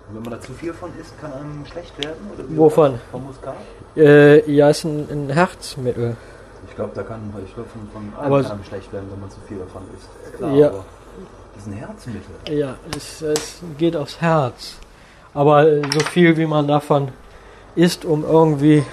Und 0.07 0.15
wenn 0.15 0.21
man 0.23 0.31
da 0.33 0.41
zu 0.41 0.53
viel 0.53 0.73
von 0.73 0.91
isst, 0.99 1.19
kann 1.19 1.33
einem 1.33 1.65
schlecht 1.65 1.97
werden? 2.03 2.29
Oder? 2.35 2.43
Wovon? 2.57 2.99
Vom 3.11 3.25
Muskat? 3.25 3.55
Äh, 3.95 4.51
ja, 4.51 4.69
ist 4.69 4.83
ein, 4.83 5.07
ein 5.09 5.29
Herzmittel. 5.29 6.15
Ich 6.67 6.75
glaube, 6.75 6.91
da 6.93 7.01
kann 7.03 7.33
ich 7.45 7.53
glaub, 7.55 7.67
von, 7.67 7.81
von 7.91 8.13
allem 8.23 8.43
kann 8.43 8.51
einem 8.51 8.63
schlecht 8.63 8.93
werden, 8.93 9.07
wenn 9.11 9.19
man 9.21 9.29
zu 9.31 9.39
viel 9.47 9.57
davon 9.57 9.81
isst. 9.97 10.37
Klar, 10.37 10.51
Ja. 10.53 10.69
das 10.69 11.63
ist 11.63 11.67
ein 11.67 11.73
Herzmittel. 11.73 12.57
Ja, 12.57 12.75
es, 12.95 13.21
es 13.21 13.61
geht 13.77 13.95
aufs 13.95 14.21
Herz. 14.21 14.75
Aber 15.33 15.67
äh, 15.67 15.81
so 15.91 15.99
viel 15.99 16.37
wie 16.37 16.45
man 16.45 16.67
davon 16.67 17.09
isst, 17.75 18.05
um 18.05 18.23
irgendwie 18.23 18.83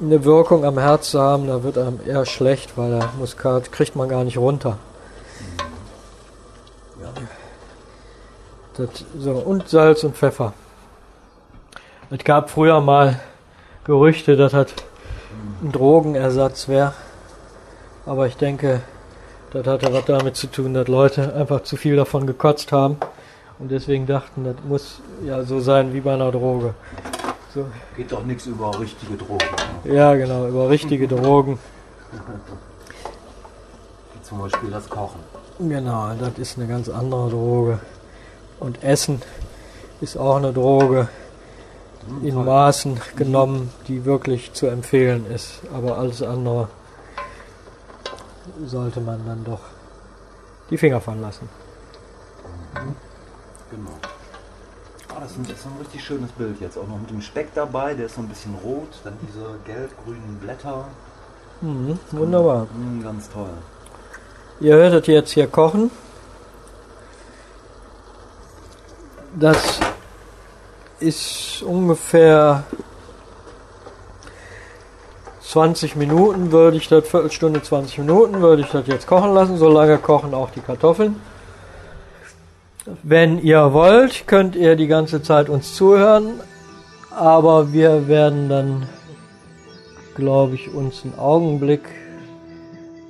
eine 0.00 0.24
Wirkung 0.24 0.64
am 0.64 0.78
Herz 0.78 1.10
zu 1.10 1.20
haben, 1.20 1.46
da 1.46 1.62
wird 1.62 1.78
einem 1.78 2.00
eher 2.06 2.26
schlecht, 2.26 2.76
weil 2.76 2.98
der 2.98 3.10
Muskat 3.18 3.72
kriegt 3.72 3.96
man 3.96 4.08
gar 4.08 4.24
nicht 4.24 4.38
runter. 4.38 4.78
Das, 8.76 8.88
so, 9.18 9.32
und 9.32 9.68
Salz 9.68 10.02
und 10.02 10.16
Pfeffer. 10.16 10.54
Es 12.10 12.24
gab 12.24 12.48
früher 12.48 12.80
mal 12.80 13.20
Gerüchte, 13.84 14.36
dass 14.36 14.52
das 14.52 14.72
ein 15.62 15.72
Drogenersatz 15.72 16.68
wäre. 16.68 16.94
Aber 18.06 18.26
ich 18.26 18.36
denke, 18.36 18.80
das 19.52 19.66
hatte 19.66 19.92
was 19.92 20.04
damit 20.06 20.36
zu 20.36 20.46
tun, 20.46 20.72
dass 20.72 20.88
Leute 20.88 21.34
einfach 21.34 21.62
zu 21.64 21.76
viel 21.76 21.96
davon 21.96 22.26
gekotzt 22.26 22.72
haben 22.72 22.96
und 23.62 23.70
deswegen 23.70 24.06
dachten, 24.06 24.42
das 24.42 24.56
muss 24.68 25.00
ja 25.24 25.44
so 25.44 25.60
sein 25.60 25.94
wie 25.94 26.00
bei 26.00 26.14
einer 26.14 26.32
Droge. 26.32 26.74
So, 27.54 27.66
Geht 27.96 28.10
doch 28.10 28.24
nichts 28.24 28.46
über 28.46 28.76
richtige 28.80 29.16
Drogen. 29.16 29.46
ja, 29.84 30.16
genau, 30.16 30.48
über 30.48 30.68
richtige 30.68 31.06
Drogen. 31.06 31.60
Wie 34.14 34.22
zum 34.22 34.40
Beispiel 34.40 34.68
das 34.68 34.90
Kochen. 34.90 35.20
Genau, 35.60 36.10
das 36.18 36.38
ist 36.38 36.58
eine 36.58 36.66
ganz 36.66 36.88
andere 36.88 37.30
Droge. 37.30 37.78
Und 38.58 38.82
Essen 38.82 39.22
ist 40.00 40.16
auch 40.16 40.36
eine 40.36 40.52
Droge 40.52 41.08
in 42.20 42.34
toll. 42.34 42.44
Maßen 42.44 43.00
genommen, 43.14 43.70
die 43.86 44.04
wirklich 44.04 44.54
zu 44.54 44.66
empfehlen 44.66 45.24
ist. 45.30 45.60
Aber 45.72 45.98
alles 45.98 46.20
andere 46.20 46.66
sollte 48.66 49.00
man 49.00 49.24
dann 49.24 49.44
doch 49.44 49.60
die 50.68 50.78
Finger 50.78 51.00
von 51.00 51.20
lassen. 51.20 51.48
Genau. 53.72 53.96
Ah, 55.08 55.20
das, 55.20 55.32
ist 55.32 55.38
ein, 55.38 55.42
das 55.44 55.58
ist 55.58 55.66
ein 55.66 55.76
richtig 55.80 56.04
schönes 56.04 56.30
Bild 56.32 56.60
jetzt. 56.60 56.76
Auch 56.76 56.86
noch 56.86 56.98
mit 56.98 57.10
dem 57.10 57.22
Speck 57.22 57.48
dabei, 57.54 57.94
der 57.94 58.06
ist 58.06 58.16
so 58.16 58.20
ein 58.20 58.28
bisschen 58.28 58.54
rot. 58.62 58.88
Dann 59.02 59.14
diese 59.26 59.56
gelb-grünen 59.64 60.38
Blätter. 60.40 60.88
Mhm, 61.62 61.98
wunderbar. 62.10 62.66
Mm, 62.74 63.02
ganz 63.02 63.30
toll. 63.30 63.50
Ihr 64.60 64.74
hörtet 64.74 65.08
jetzt 65.08 65.32
hier 65.32 65.46
kochen. 65.46 65.90
Das 69.34 69.80
ist 71.00 71.62
ungefähr 71.62 72.64
20 75.40 75.96
Minuten, 75.96 76.52
würde 76.52 76.76
ich 76.76 76.88
das, 76.88 77.08
Viertelstunde, 77.08 77.62
20 77.62 77.98
Minuten, 77.98 78.42
würde 78.42 78.62
ich 78.62 78.68
das 78.68 78.86
jetzt 78.86 79.06
kochen 79.06 79.32
lassen. 79.32 79.56
So 79.56 79.70
lange 79.70 79.96
kochen 79.96 80.34
auch 80.34 80.50
die 80.50 80.60
Kartoffeln. 80.60 81.20
Wenn 83.02 83.38
ihr 83.38 83.72
wollt, 83.72 84.26
könnt 84.26 84.56
ihr 84.56 84.74
die 84.74 84.88
ganze 84.88 85.22
Zeit 85.22 85.48
uns 85.48 85.74
zuhören, 85.74 86.40
aber 87.10 87.72
wir 87.72 88.08
werden 88.08 88.48
dann, 88.48 88.88
glaube 90.16 90.56
ich, 90.56 90.74
uns 90.74 91.04
einen 91.04 91.16
Augenblick 91.16 91.82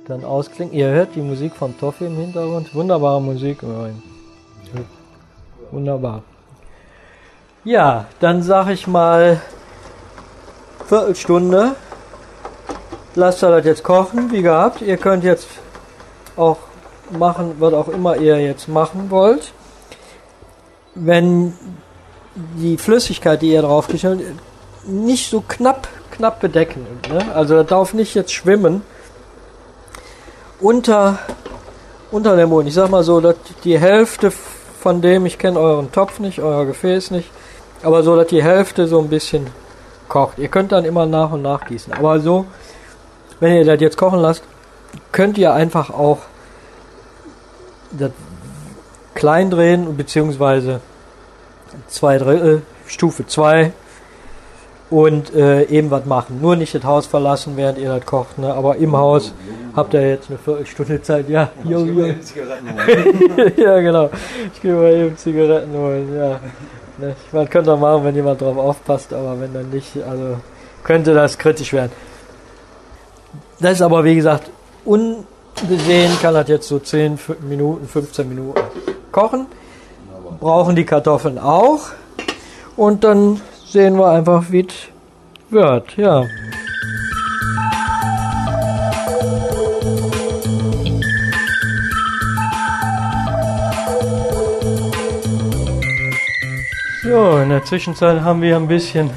dann 0.07 0.23
ausklingen. 0.23 0.73
Ihr 0.73 0.89
hört 0.89 1.15
die 1.15 1.21
Musik 1.21 1.55
von 1.55 1.75
Toffi 1.79 2.05
im 2.05 2.17
Hintergrund. 2.17 2.75
Wunderbare 2.75 3.19
Musik. 3.21 3.59
Wunderbar. 5.71 6.21
Ja, 7.63 8.05
dann 8.19 8.43
sag 8.43 8.69
ich 8.69 8.85
mal 8.85 9.41
Viertelstunde. 10.85 11.75
Lasst 13.15 13.43
ihr 13.43 13.49
das 13.49 13.65
jetzt 13.65 13.83
kochen, 13.83 14.31
wie 14.31 14.43
gehabt. 14.43 14.81
Ihr 14.81 14.97
könnt 14.97 15.23
jetzt 15.23 15.47
auch 16.35 16.57
machen, 17.09 17.55
was 17.59 17.73
auch 17.73 17.87
immer 17.87 18.17
ihr 18.17 18.39
jetzt 18.39 18.67
machen 18.67 19.09
wollt. 19.09 19.51
Wenn 20.95 21.53
die 22.55 22.77
Flüssigkeit, 22.77 23.41
die 23.41 23.51
ihr 23.51 23.61
draufgestellt 23.61 24.21
nicht 24.85 25.29
so 25.29 25.41
knapp, 25.47 25.87
knapp 26.11 26.39
bedecken. 26.39 26.85
Ne? 27.09 27.33
Also 27.33 27.55
das 27.55 27.67
darf 27.67 27.93
nicht 27.93 28.15
jetzt 28.15 28.33
schwimmen 28.33 28.81
unter, 30.59 31.19
unter 32.11 32.35
dem 32.35 32.49
Mond. 32.49 32.67
Ich 32.67 32.73
sag 32.73 32.89
mal 32.89 33.03
so, 33.03 33.21
dass 33.21 33.35
die 33.63 33.77
Hälfte 33.77 34.31
von 34.31 35.01
dem, 35.01 35.25
ich 35.25 35.37
kenne 35.37 35.59
euren 35.59 35.91
Topf 35.91 36.19
nicht, 36.19 36.39
euer 36.39 36.65
Gefäß 36.65 37.11
nicht, 37.11 37.29
aber 37.83 38.03
so, 38.03 38.15
dass 38.15 38.27
die 38.27 38.43
Hälfte 38.43 38.87
so 38.87 38.99
ein 38.99 39.09
bisschen 39.09 39.47
kocht. 40.07 40.37
Ihr 40.39 40.47
könnt 40.47 40.71
dann 40.71 40.85
immer 40.85 41.05
nach 41.05 41.31
und 41.31 41.41
nach 41.41 41.65
gießen. 41.65 41.93
Aber 41.93 42.19
so, 42.19 42.45
wenn 43.39 43.55
ihr 43.55 43.65
das 43.65 43.79
jetzt 43.81 43.97
kochen 43.97 44.19
lasst, 44.19 44.43
könnt 45.11 45.37
ihr 45.37 45.53
einfach 45.53 45.89
auch 45.89 46.19
das 47.91 48.11
klein 49.13 49.49
drehen, 49.49 49.95
beziehungsweise 49.97 50.81
zwei 51.87 52.17
Drittel, 52.17 52.61
Stufe 52.85 53.25
2 53.25 53.71
und 54.89 55.33
äh, 55.33 55.63
eben 55.65 55.89
was 55.89 56.05
machen. 56.05 56.39
Nur 56.41 56.55
nicht 56.55 56.75
das 56.75 56.83
Haus 56.83 57.07
verlassen, 57.07 57.53
während 57.55 57.79
ihr 57.79 57.89
das 57.89 58.05
kocht, 58.05 58.37
ne? 58.37 58.53
aber 58.53 58.75
im 58.75 58.95
Haus 58.95 59.33
habt 59.75 59.93
ihr 59.93 60.07
jetzt 60.07 60.29
eine 60.29 60.37
Viertelstunde 60.37 61.01
Zeit. 61.01 61.29
Ja, 61.29 61.49
jo, 61.63 61.79
jo. 61.85 62.13
Zigaretten 62.21 62.69
holen. 62.69 63.53
ja, 63.57 63.79
genau. 63.79 64.09
Ich 64.53 64.61
gehe 64.61 64.73
mal 64.73 64.93
eben 64.93 65.17
Zigaretten 65.17 65.73
holen, 65.73 66.15
ja. 66.15 66.39
Ne, 66.99 67.15
Man 67.31 67.49
könnte 67.49 67.73
auch 67.73 67.79
machen, 67.79 68.03
wenn 68.03 68.15
jemand 68.15 68.39
drauf 68.41 68.55
aufpasst, 68.57 69.13
aber 69.13 69.39
wenn 69.41 69.51
dann 69.51 69.69
nicht, 69.71 69.97
also 70.07 70.37
könnte 70.83 71.13
das 71.15 71.37
kritisch 71.39 71.73
werden. 71.73 71.91
Das 73.59 73.73
ist 73.73 73.81
aber, 73.81 74.03
wie 74.03 74.15
gesagt, 74.15 74.51
ungesehen 75.61 76.11
kann 76.21 76.33
das 76.33 76.47
jetzt 76.47 76.67
so 76.67 76.79
10 76.79 77.13
F- 77.15 77.35
Minuten, 77.41 77.87
15 77.87 78.27
Minuten 78.27 78.59
kochen. 79.11 79.45
Brauchen 80.39 80.75
die 80.75 80.85
Kartoffeln 80.85 81.37
auch. 81.39 81.81
Und 82.75 83.03
dann 83.03 83.39
sehen 83.65 83.97
wir 83.97 84.09
einfach, 84.09 84.45
wie 84.49 84.61
es 84.67 84.73
wird, 85.49 85.95
ja. 85.95 86.25
So, 97.03 97.37
in 97.37 97.49
der 97.49 97.63
Zwischenzeit 97.65 98.21
haben 98.21 98.41
wir 98.41 98.55
ein 98.55 98.67
bisschen 98.67 99.09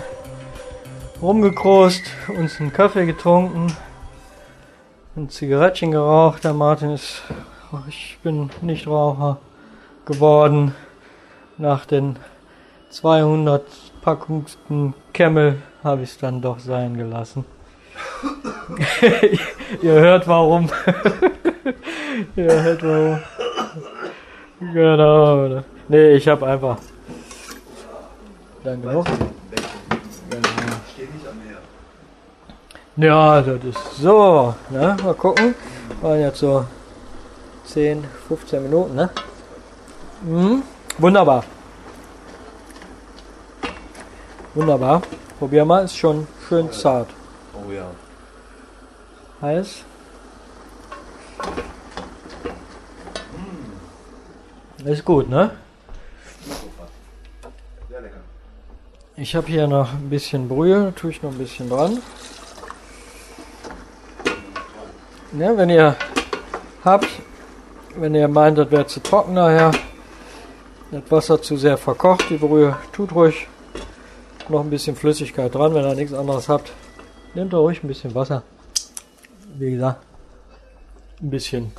rumgekrost, 1.22 2.02
uns 2.28 2.60
einen 2.60 2.72
Kaffee 2.72 3.06
getrunken, 3.06 3.72
ein 5.16 5.30
Zigarettchen 5.30 5.92
geraucht. 5.92 6.44
Der 6.44 6.52
Martin 6.52 6.90
ist, 6.90 7.22
ich 7.88 8.18
bin 8.22 8.50
nicht 8.60 8.86
Raucher 8.86 9.38
geworden. 10.04 10.74
Nach 11.56 11.86
den 11.86 12.16
200 12.90 13.62
Packungen 14.02 14.94
Camel 15.14 15.62
habe 15.82 16.02
ich 16.02 16.10
es 16.10 16.18
dann 16.18 16.42
doch 16.42 16.58
sein 16.58 16.96
gelassen. 16.96 17.46
Ihr 19.82 19.92
hört 19.92 20.28
warum. 20.28 20.68
Ihr 22.36 22.62
hört 22.62 22.82
warum. 22.82 23.18
Genau. 24.72 25.62
Nee, 25.88 26.10
ich 26.12 26.28
habe 26.28 26.46
einfach. 26.46 26.76
Dann 28.62 28.82
genug. 28.82 29.06
Ich 29.08 30.92
stehe 30.92 31.08
nicht 31.08 31.26
am 31.26 31.38
Meer. 31.38 31.58
Ja, 32.96 33.42
das 33.42 33.62
ist 33.62 33.96
so. 33.98 34.54
Ne? 34.70 34.96
Mal 35.02 35.14
gucken. 35.14 35.54
Waren 36.00 36.20
jetzt 36.20 36.38
so 36.38 36.64
10, 37.66 38.02
15 38.28 38.62
Minuten, 38.62 38.94
ne? 38.94 39.10
Mhm. 40.22 40.62
Wunderbar. 40.96 41.44
Wunderbar. 44.54 45.02
Probier 45.38 45.66
mal, 45.66 45.84
ist 45.84 45.96
schon 45.96 46.26
schön 46.48 46.72
zart. 46.72 47.08
Oh 47.52 47.70
ja. 47.70 47.90
Heiß. 49.42 49.84
Ist 54.86 55.04
gut, 55.04 55.28
ne? 55.28 55.50
Ich 59.16 59.34
habe 59.34 59.46
hier 59.48 59.66
noch 59.66 59.92
ein 59.92 60.08
bisschen 60.08 60.48
Brühe, 60.48 60.94
tue 60.94 61.10
ich 61.10 61.22
noch 61.22 61.32
ein 61.32 61.38
bisschen 61.38 61.68
dran. 61.68 61.98
Ja, 65.38 65.54
wenn 65.54 65.68
ihr 65.68 65.94
habt, 66.82 67.08
wenn 67.94 68.14
ihr 68.14 68.26
meint, 68.26 68.56
das 68.56 68.70
wäre 68.70 68.86
zu 68.86 69.02
trocken 69.02 69.34
nachher, 69.34 69.70
das 70.90 71.02
Wasser 71.10 71.42
zu 71.42 71.58
sehr 71.58 71.76
verkocht, 71.76 72.30
die 72.30 72.38
Brühe, 72.38 72.74
tut 72.92 73.14
ruhig 73.14 73.46
noch 74.48 74.60
ein 74.60 74.70
bisschen 74.70 74.96
Flüssigkeit 74.96 75.54
dran, 75.54 75.74
wenn 75.74 75.84
ihr 75.84 75.94
nichts 75.94 76.14
anderes 76.14 76.48
habt. 76.48 76.72
Nehmt 77.34 77.52
da 77.52 77.58
ruhig 77.58 77.84
ein 77.84 77.88
bisschen 77.88 78.14
Wasser. 78.14 78.44
Wie 79.58 79.72
gesagt, 79.72 80.00
ein 81.20 81.28
bisschen 81.28 81.70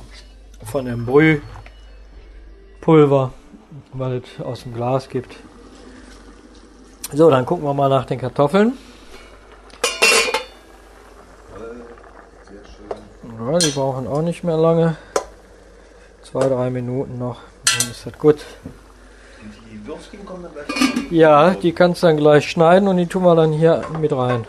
von 0.64 0.84
dem 0.84 1.04
Brühpulver, 1.04 1.42
weil 3.92 4.18
es 4.18 4.40
aus 4.44 4.62
dem 4.62 4.74
Glas 4.74 5.08
gibt. 5.08 5.34
So, 7.12 7.28
dann 7.28 7.44
gucken 7.44 7.64
wir 7.64 7.74
mal 7.74 7.88
nach 7.88 8.04
den 8.04 8.20
Kartoffeln. 8.20 8.74
Sehr 12.44 12.64
schön. 12.64 12.86
Ja, 13.50 13.56
die 13.56 13.70
brauchen 13.70 14.06
auch 14.06 14.20
nicht 14.20 14.44
mehr 14.44 14.58
lange. 14.58 14.96
Zwei, 16.22 16.48
drei 16.48 16.68
Minuten 16.68 17.18
noch. 17.18 17.38
Dann 17.64 17.90
ist 17.90 18.04
das 18.04 18.12
gut. 18.18 18.36
Die 19.72 19.86
Würstchen 19.86 20.26
kommen 20.26 20.42
dann 20.42 20.52
gleich. 20.52 21.10
Ja, 21.10 21.50
die 21.52 21.72
kannst 21.72 22.02
du 22.02 22.08
dann 22.08 22.18
gleich 22.18 22.50
schneiden 22.50 22.88
und 22.88 22.98
die 22.98 23.06
tun 23.06 23.22
wir 23.22 23.34
dann 23.34 23.52
hier 23.52 23.84
mit 23.98 24.12
rein. 24.12 24.46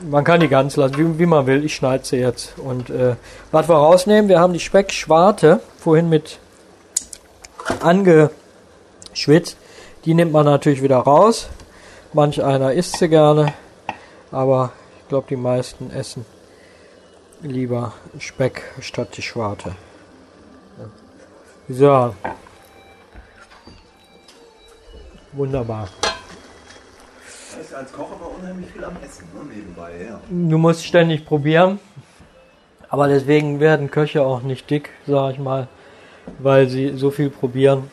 Man 0.00 0.24
kann 0.24 0.40
die 0.40 0.48
ganz 0.48 0.76
lassen, 0.76 0.96
wie, 0.96 1.18
wie 1.18 1.26
man 1.26 1.46
will. 1.46 1.62
Ich 1.62 1.74
schneide 1.74 2.06
sie 2.06 2.16
jetzt. 2.16 2.58
Und 2.58 2.88
äh, 2.88 3.16
was 3.52 3.68
wir 3.68 3.76
rausnehmen, 3.76 4.30
wir 4.30 4.40
haben 4.40 4.54
die 4.54 4.60
Speckschwarte 4.60 5.60
vorhin 5.78 6.08
mit 6.08 6.38
angeschwitzt. 7.80 9.58
Die 10.06 10.14
nimmt 10.14 10.32
man 10.32 10.46
natürlich 10.46 10.82
wieder 10.82 10.98
raus. 10.98 11.48
Manch 12.14 12.42
einer 12.42 12.72
isst 12.72 12.98
sie 12.98 13.10
gerne, 13.10 13.52
aber 14.32 14.72
ich 15.02 15.08
glaube, 15.08 15.26
die 15.28 15.36
meisten 15.36 15.90
essen 15.90 16.24
lieber 17.42 17.92
Speck 18.18 18.62
statt 18.80 19.16
die 19.16 19.22
Schwarte. 19.22 19.74
So. 21.68 22.14
Wunderbar. 25.32 25.88
Das 27.58 27.74
als 27.74 27.92
Koch 27.92 28.12
aber 28.12 28.30
unheimlich 28.38 28.70
viel 28.70 28.84
am 28.84 28.96
Essen, 29.04 29.26
ne, 29.34 29.54
nebenbei, 29.54 30.06
ja. 30.08 30.20
Du 30.30 30.58
musst 30.58 30.84
ständig 30.84 31.26
probieren. 31.26 31.80
Aber 32.88 33.08
deswegen 33.08 33.58
werden 33.58 33.90
Köche 33.90 34.22
auch 34.22 34.42
nicht 34.42 34.70
dick, 34.70 34.90
sag 35.06 35.32
ich 35.32 35.38
mal, 35.38 35.66
weil 36.38 36.68
sie 36.68 36.96
so 36.96 37.10
viel 37.10 37.30
probieren 37.30 37.90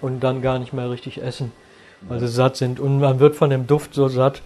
und 0.00 0.20
dann 0.20 0.42
gar 0.42 0.58
nicht 0.58 0.72
mehr 0.72 0.90
richtig 0.90 1.22
essen, 1.22 1.52
weil 2.02 2.18
sie 2.18 2.28
satt 2.28 2.56
sind. 2.56 2.80
Und 2.80 2.98
man 2.98 3.20
wird 3.20 3.36
von 3.36 3.50
dem 3.50 3.66
Duft 3.68 3.94
so 3.94 4.08
satt. 4.08 4.42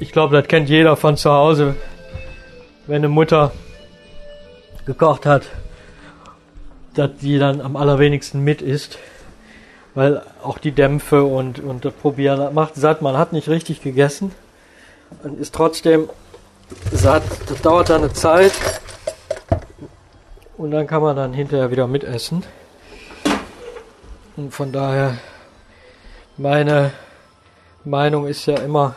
Ich 0.00 0.10
glaube, 0.10 0.36
das 0.36 0.48
kennt 0.48 0.68
jeder 0.68 0.96
von 0.96 1.16
zu 1.16 1.30
Hause, 1.30 1.76
wenn 2.86 2.96
eine 2.96 3.08
Mutter 3.08 3.52
gekocht 4.86 5.26
hat, 5.26 5.44
dass 6.94 7.10
die 7.20 7.38
dann 7.38 7.60
am 7.60 7.76
allerwenigsten 7.76 8.40
mit 8.40 8.62
isst. 8.62 8.98
Weil 9.94 10.22
auch 10.42 10.58
die 10.58 10.72
Dämpfe 10.72 11.24
und, 11.24 11.58
und 11.58 11.84
das 11.84 11.92
Probieren 11.92 12.54
macht 12.54 12.76
satt. 12.76 13.02
Man 13.02 13.16
hat 13.16 13.32
nicht 13.32 13.48
richtig 13.48 13.82
gegessen 13.82 14.32
und 15.22 15.38
ist 15.38 15.54
trotzdem 15.54 16.08
satt. 16.90 17.22
Das 17.48 17.60
dauert 17.60 17.90
dann 17.90 18.02
eine 18.02 18.12
Zeit 18.12 18.52
und 20.56 20.70
dann 20.70 20.86
kann 20.86 21.02
man 21.02 21.16
dann 21.16 21.34
hinterher 21.34 21.70
wieder 21.70 21.86
mitessen. 21.86 22.42
Und 24.36 24.54
von 24.54 24.72
daher, 24.72 25.18
meine 26.38 26.92
Meinung 27.84 28.26
ist 28.26 28.46
ja 28.46 28.56
immer, 28.58 28.96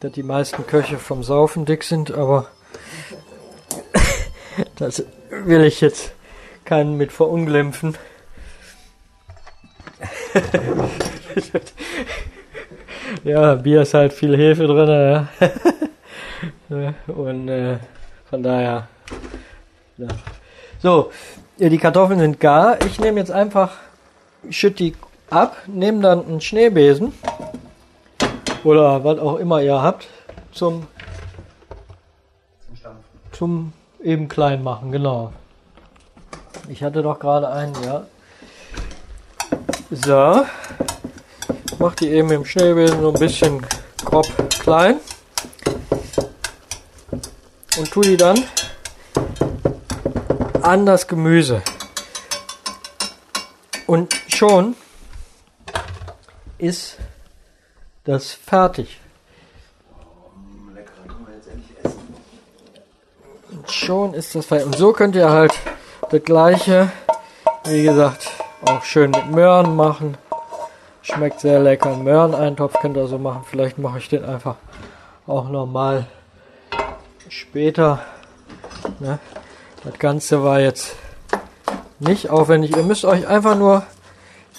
dass 0.00 0.12
die 0.12 0.22
meisten 0.22 0.66
Köche 0.66 0.98
vom 0.98 1.24
Saufen 1.24 1.64
dick 1.64 1.82
sind, 1.82 2.12
aber 2.12 2.46
das 4.76 5.04
will 5.30 5.64
ich 5.64 5.80
jetzt 5.80 6.12
keinen 6.64 6.96
mit 6.96 7.12
verunglimpfen. 7.12 7.96
ja, 13.24 13.54
Bier 13.54 13.82
ist 13.82 13.94
halt 13.94 14.12
viel 14.12 14.36
Hefe 14.36 14.66
drin, 14.66 15.28
ja. 16.68 16.92
Und 17.06 17.48
äh, 17.48 17.78
von 18.28 18.42
daher. 18.42 18.88
Ja. 19.96 20.08
So, 20.78 21.10
die 21.58 21.78
Kartoffeln 21.78 22.18
sind 22.18 22.40
gar. 22.40 22.84
Ich 22.84 22.98
nehme 23.00 23.18
jetzt 23.20 23.30
einfach, 23.30 23.76
schütte 24.50 24.84
die 24.84 24.94
ab, 25.30 25.56
nehme 25.66 26.02
dann 26.02 26.26
einen 26.26 26.40
Schneebesen 26.40 27.12
oder 28.64 29.04
was 29.04 29.18
auch 29.18 29.36
immer 29.36 29.62
ihr 29.62 29.80
habt 29.80 30.08
zum. 30.52 30.86
Zum 33.36 33.74
eben 34.02 34.28
klein 34.28 34.62
machen, 34.62 34.90
genau. 34.90 35.32
Ich 36.68 36.82
hatte 36.82 37.02
doch 37.02 37.18
gerade 37.20 37.50
einen, 37.50 37.74
ja. 37.84 38.06
So. 39.90 40.46
Mach 41.78 41.94
die 41.96 42.08
eben 42.08 42.30
im 42.30 42.44
Schneebesen 42.46 43.00
so 43.00 43.08
ein 43.12 43.18
bisschen 43.18 43.66
grob 44.04 44.26
klein. 44.48 45.00
Und 47.78 47.90
tu 47.90 48.00
die 48.00 48.16
dann 48.16 48.42
an 50.62 50.86
das 50.86 51.06
Gemüse. 51.06 51.62
Und 53.86 54.14
schon 54.28 54.74
ist 56.56 56.96
das 58.04 58.32
fertig. 58.32 58.98
Schon 63.68 64.14
ist 64.14 64.34
das 64.34 64.46
fertig. 64.46 64.66
Und 64.66 64.76
so 64.76 64.92
könnt 64.92 65.16
ihr 65.16 65.30
halt 65.30 65.52
das 66.10 66.22
gleiche, 66.22 66.90
wie 67.64 67.82
gesagt, 67.82 68.30
auch 68.64 68.82
schön 68.82 69.10
mit 69.10 69.30
Möhren 69.30 69.76
machen. 69.76 70.16
Schmeckt 71.02 71.40
sehr 71.40 71.60
lecker. 71.60 71.96
Möhreneintopf 71.96 72.80
könnt 72.80 72.96
ihr 72.96 73.06
so 73.06 73.18
machen. 73.18 73.44
Vielleicht 73.48 73.78
mache 73.78 73.98
ich 73.98 74.08
den 74.08 74.24
einfach 74.24 74.56
auch 75.26 75.48
nochmal 75.48 76.06
später. 77.28 78.00
Ne? 78.98 79.18
Das 79.84 79.98
Ganze 79.98 80.42
war 80.42 80.60
jetzt 80.60 80.96
nicht 81.98 82.30
aufwendig. 82.30 82.76
Ihr 82.76 82.82
müsst 82.82 83.04
euch 83.04 83.26
einfach 83.26 83.56
nur 83.56 83.84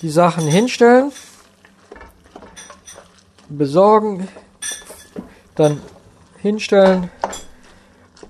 die 0.01 0.09
Sachen 0.09 0.47
hinstellen, 0.47 1.11
besorgen, 3.49 4.27
dann 5.55 5.81
hinstellen 6.41 7.09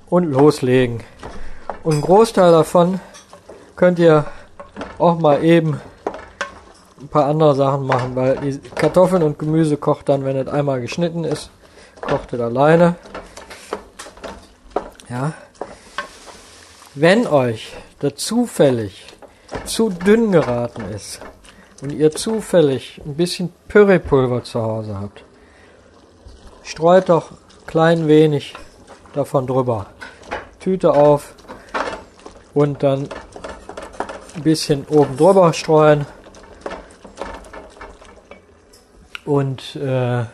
und 0.09 0.25
loslegen. 0.25 1.01
Und 1.83 1.93
einen 1.93 2.01
Großteil 2.01 2.51
davon 2.51 2.99
könnt 3.75 3.99
ihr 3.99 4.25
auch 4.97 5.19
mal 5.19 5.43
eben 5.43 5.79
ein 6.99 7.07
paar 7.07 7.25
andere 7.25 7.55
Sachen 7.55 7.85
machen, 7.85 8.15
weil 8.15 8.37
die 8.37 8.59
Kartoffeln 8.75 9.23
und 9.23 9.37
Gemüse 9.39 9.77
kocht 9.77 10.09
dann, 10.09 10.25
wenn 10.25 10.35
es 10.35 10.47
einmal 10.47 10.81
geschnitten 10.81 11.23
ist, 11.23 11.51
kocht 12.01 12.33
es 12.33 12.39
alleine. 12.39 12.95
Ja. 15.09 15.33
Wenn 16.95 17.27
euch 17.27 17.73
da 17.99 18.15
zufällig 18.15 19.05
zu 19.65 19.89
dünn 19.89 20.31
geraten 20.31 20.83
ist 20.93 21.21
und 21.81 21.91
ihr 21.91 22.11
zufällig 22.11 22.99
ein 23.05 23.15
bisschen 23.15 23.53
Püree-Pulver 23.67 24.43
zu 24.43 24.61
Hause 24.61 24.99
habt, 24.99 25.23
streut 26.63 27.09
doch 27.09 27.31
klein 27.67 28.07
wenig 28.07 28.55
davon 29.17 29.47
drüber. 29.47 29.87
Tüte 30.59 30.93
auf 30.93 31.33
und 32.53 32.83
dann 32.83 33.09
ein 34.35 34.43
bisschen 34.43 34.85
oben 34.87 35.17
drüber 35.17 35.53
streuen 35.53 36.05
und 39.25 39.75
äh, 39.75 40.25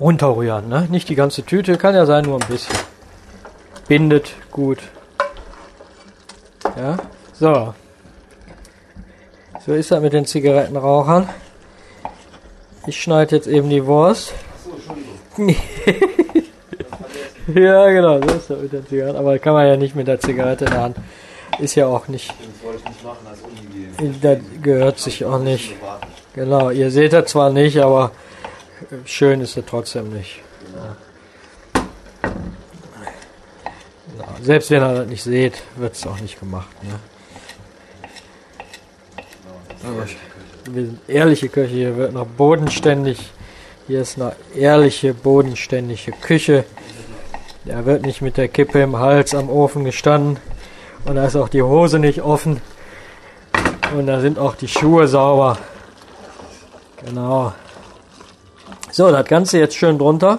runterrühren. 0.00 0.68
Ne? 0.68 0.88
Nicht 0.90 1.08
die 1.08 1.14
ganze 1.14 1.42
Tüte, 1.44 1.76
kann 1.76 1.94
ja 1.94 2.06
sein, 2.06 2.24
nur 2.24 2.40
ein 2.40 2.48
bisschen. 2.48 2.76
Bindet 3.88 4.34
gut. 4.50 4.78
Ja, 6.76 6.96
so. 7.32 7.74
So 9.64 9.72
ist 9.74 9.90
das 9.90 10.00
mit 10.00 10.12
den 10.12 10.26
Zigarettenrauchern. 10.26 11.28
Ich 12.86 13.00
schneide 13.00 13.36
jetzt 13.36 13.46
eben 13.46 13.70
die 13.70 13.86
Wurst. 13.86 14.32
Entschuldigung. 15.36 15.56
Ja, 17.48 17.90
genau, 17.90 18.20
so 18.22 18.28
ist 18.36 18.50
das 18.50 18.60
mit 18.60 18.72
der 18.72 18.86
Zigarette. 18.86 19.18
Aber 19.18 19.38
kann 19.38 19.54
man 19.54 19.66
ja 19.66 19.76
nicht 19.76 19.96
mit 19.96 20.06
der 20.06 20.20
Zigarette 20.20 20.64
in 20.64 20.70
der 20.70 20.80
Hand. 20.80 20.96
Ist 21.58 21.74
ja 21.74 21.86
auch 21.86 22.06
nicht, 22.08 22.28
Das 22.30 22.36
wollte 22.64 22.78
ich 22.78 22.88
nicht 22.88 23.04
machen, 23.04 23.26
als 23.28 23.40
unhygienisch. 23.42 24.20
das 24.22 24.38
gehört 24.62 24.98
sich 24.98 25.24
auch 25.24 25.40
nicht. 25.40 25.74
Genau, 26.34 26.70
ihr 26.70 26.90
seht 26.90 27.12
das 27.12 27.26
zwar 27.30 27.50
nicht, 27.50 27.78
aber 27.78 28.12
schön 29.04 29.40
ist 29.40 29.56
es 29.56 29.64
trotzdem 29.66 30.12
nicht. 30.12 30.40
Genau. 34.14 34.28
Selbst 34.40 34.70
wenn 34.70 34.82
ihr 34.82 34.94
das 34.94 35.08
nicht 35.08 35.22
seht, 35.22 35.62
wird 35.76 35.94
es 35.94 36.06
auch 36.06 36.20
nicht 36.20 36.38
gemacht. 36.38 36.68
Ne? 36.82 36.98
Aber 39.84 40.06
wir 40.72 40.84
sind 40.86 41.00
ehrliche 41.08 41.48
Köche, 41.48 41.74
hier 41.74 41.96
wird 41.96 42.12
noch 42.12 42.26
bodenständig. 42.26 43.18
Hier 43.88 44.02
ist 44.02 44.16
eine 44.16 44.32
ehrliche, 44.54 45.12
bodenständige 45.12 46.12
Küche. 46.12 46.64
Da 47.64 47.84
wird 47.84 48.06
nicht 48.06 48.22
mit 48.22 48.36
der 48.36 48.46
Kippe 48.46 48.80
im 48.80 48.96
Hals 48.96 49.34
am 49.34 49.50
Ofen 49.50 49.84
gestanden. 49.84 50.38
Und 51.04 51.16
da 51.16 51.26
ist 51.26 51.34
auch 51.34 51.48
die 51.48 51.62
Hose 51.62 51.98
nicht 51.98 52.22
offen. 52.22 52.60
Und 53.96 54.06
da 54.06 54.20
sind 54.20 54.38
auch 54.38 54.54
die 54.54 54.68
Schuhe 54.68 55.08
sauber. 55.08 55.58
Genau. 57.04 57.52
So, 58.92 59.10
das 59.10 59.26
Ganze 59.26 59.58
jetzt 59.58 59.74
schön 59.74 59.98
drunter. 59.98 60.38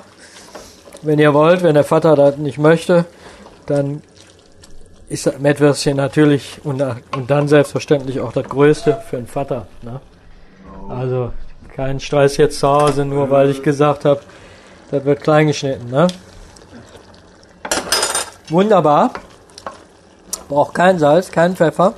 Wenn 1.01 1.19
ihr 1.19 1.33
wollt, 1.33 1.63
wenn 1.63 1.73
der 1.73 1.83
Vater 1.83 2.15
das 2.15 2.37
nicht 2.37 2.59
möchte, 2.59 3.05
dann 3.65 4.01
ist 5.09 5.25
das 5.25 5.37
Mettwürstchen 5.39 5.97
natürlich 5.97 6.61
und, 6.63 6.81
und 6.81 7.29
dann 7.29 7.49
selbstverständlich 7.49 8.21
auch 8.21 8.31
das 8.31 8.47
Größte 8.47 9.03
für 9.09 9.17
den 9.17 9.27
Vater. 9.27 9.67
Ne? 9.81 9.99
Also 10.87 11.33
kein 11.75 11.99
Stress 11.99 12.37
jetzt 12.37 12.59
zu 12.59 12.67
Hause, 12.67 13.05
nur 13.05 13.29
weil 13.29 13.49
ich 13.49 13.63
gesagt 13.63 14.05
habe, 14.05 14.21
das 14.91 15.05
wird 15.05 15.21
klein 15.21 15.47
geschnitten. 15.47 15.89
Ne? 15.89 16.07
Wunderbar. 18.49 19.11
Braucht 20.49 20.75
kein 20.75 20.99
Salz, 20.99 21.31
kein 21.31 21.55
Pfeffer. 21.55 21.95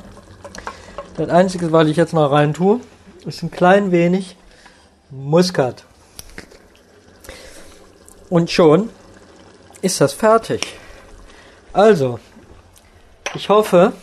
Das 1.17 1.29
Einzige, 1.29 1.71
was 1.71 1.87
ich 1.87 1.97
jetzt 1.97 2.13
mal 2.13 2.27
rein 2.27 2.53
tue, 2.53 2.79
ist 3.25 3.43
ein 3.43 3.51
klein 3.51 3.91
wenig 3.91 4.37
Muskat. 5.09 5.83
Und 8.29 8.49
schon 8.51 8.89
ist 9.81 9.99
das 10.01 10.13
fertig. 10.13 10.61
Also, 11.73 12.19
ich 13.33 13.49
hoffe, 13.49 13.93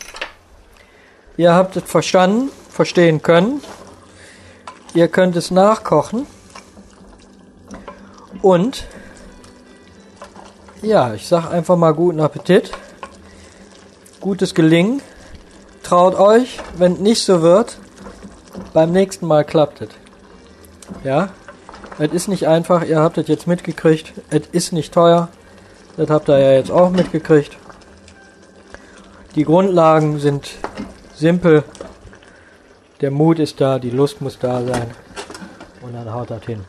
ihr 1.37 1.53
habt 1.53 1.75
es 1.75 1.83
verstanden, 1.83 2.51
verstehen 2.69 3.21
können. 3.21 3.61
Ihr 4.93 5.07
könnt 5.07 5.35
es 5.35 5.49
nachkochen. 5.49 6.27
Und 8.41 8.85
ja, 10.81 11.13
ich 11.13 11.27
sag 11.27 11.49
einfach 11.49 11.77
mal 11.77 11.93
guten 11.93 12.19
Appetit. 12.19 12.71
Gutes 14.19 14.53
Gelingen. 14.53 15.01
Traut 15.81 16.15
euch, 16.15 16.59
wenn 16.77 16.93
nicht 16.93 17.23
so 17.23 17.41
wird, 17.41 17.77
beim 18.73 18.91
nächsten 18.91 19.25
Mal 19.27 19.43
klappt 19.43 19.81
es. 19.81 19.89
Ja, 21.03 21.29
es 21.99 22.11
ist 22.11 22.27
nicht 22.27 22.47
einfach, 22.47 22.83
ihr 22.85 22.99
habt 22.99 23.17
es 23.17 23.27
jetzt 23.27 23.47
mitgekriegt. 23.47 24.13
Es 24.29 24.47
ist 24.51 24.73
nicht 24.73 24.93
teuer. 24.93 25.29
Das 25.97 26.09
habt 26.09 26.29
ihr 26.29 26.39
ja 26.39 26.51
jetzt 26.53 26.71
auch 26.71 26.89
mitgekriegt. 26.89 27.57
Die 29.35 29.43
Grundlagen 29.43 30.19
sind 30.19 30.51
simpel. 31.15 31.63
Der 33.03 33.11
Mut 33.11 33.37
ist 33.37 33.59
da, 33.59 33.79
die 33.79 33.89
Lust 33.89 34.21
muss 34.21 34.39
da 34.39 34.63
sein. 34.63 34.89
Und 35.81 35.93
dann 35.93 36.13
haut 36.13 36.29
das 36.29 36.41
hin. 36.45 36.61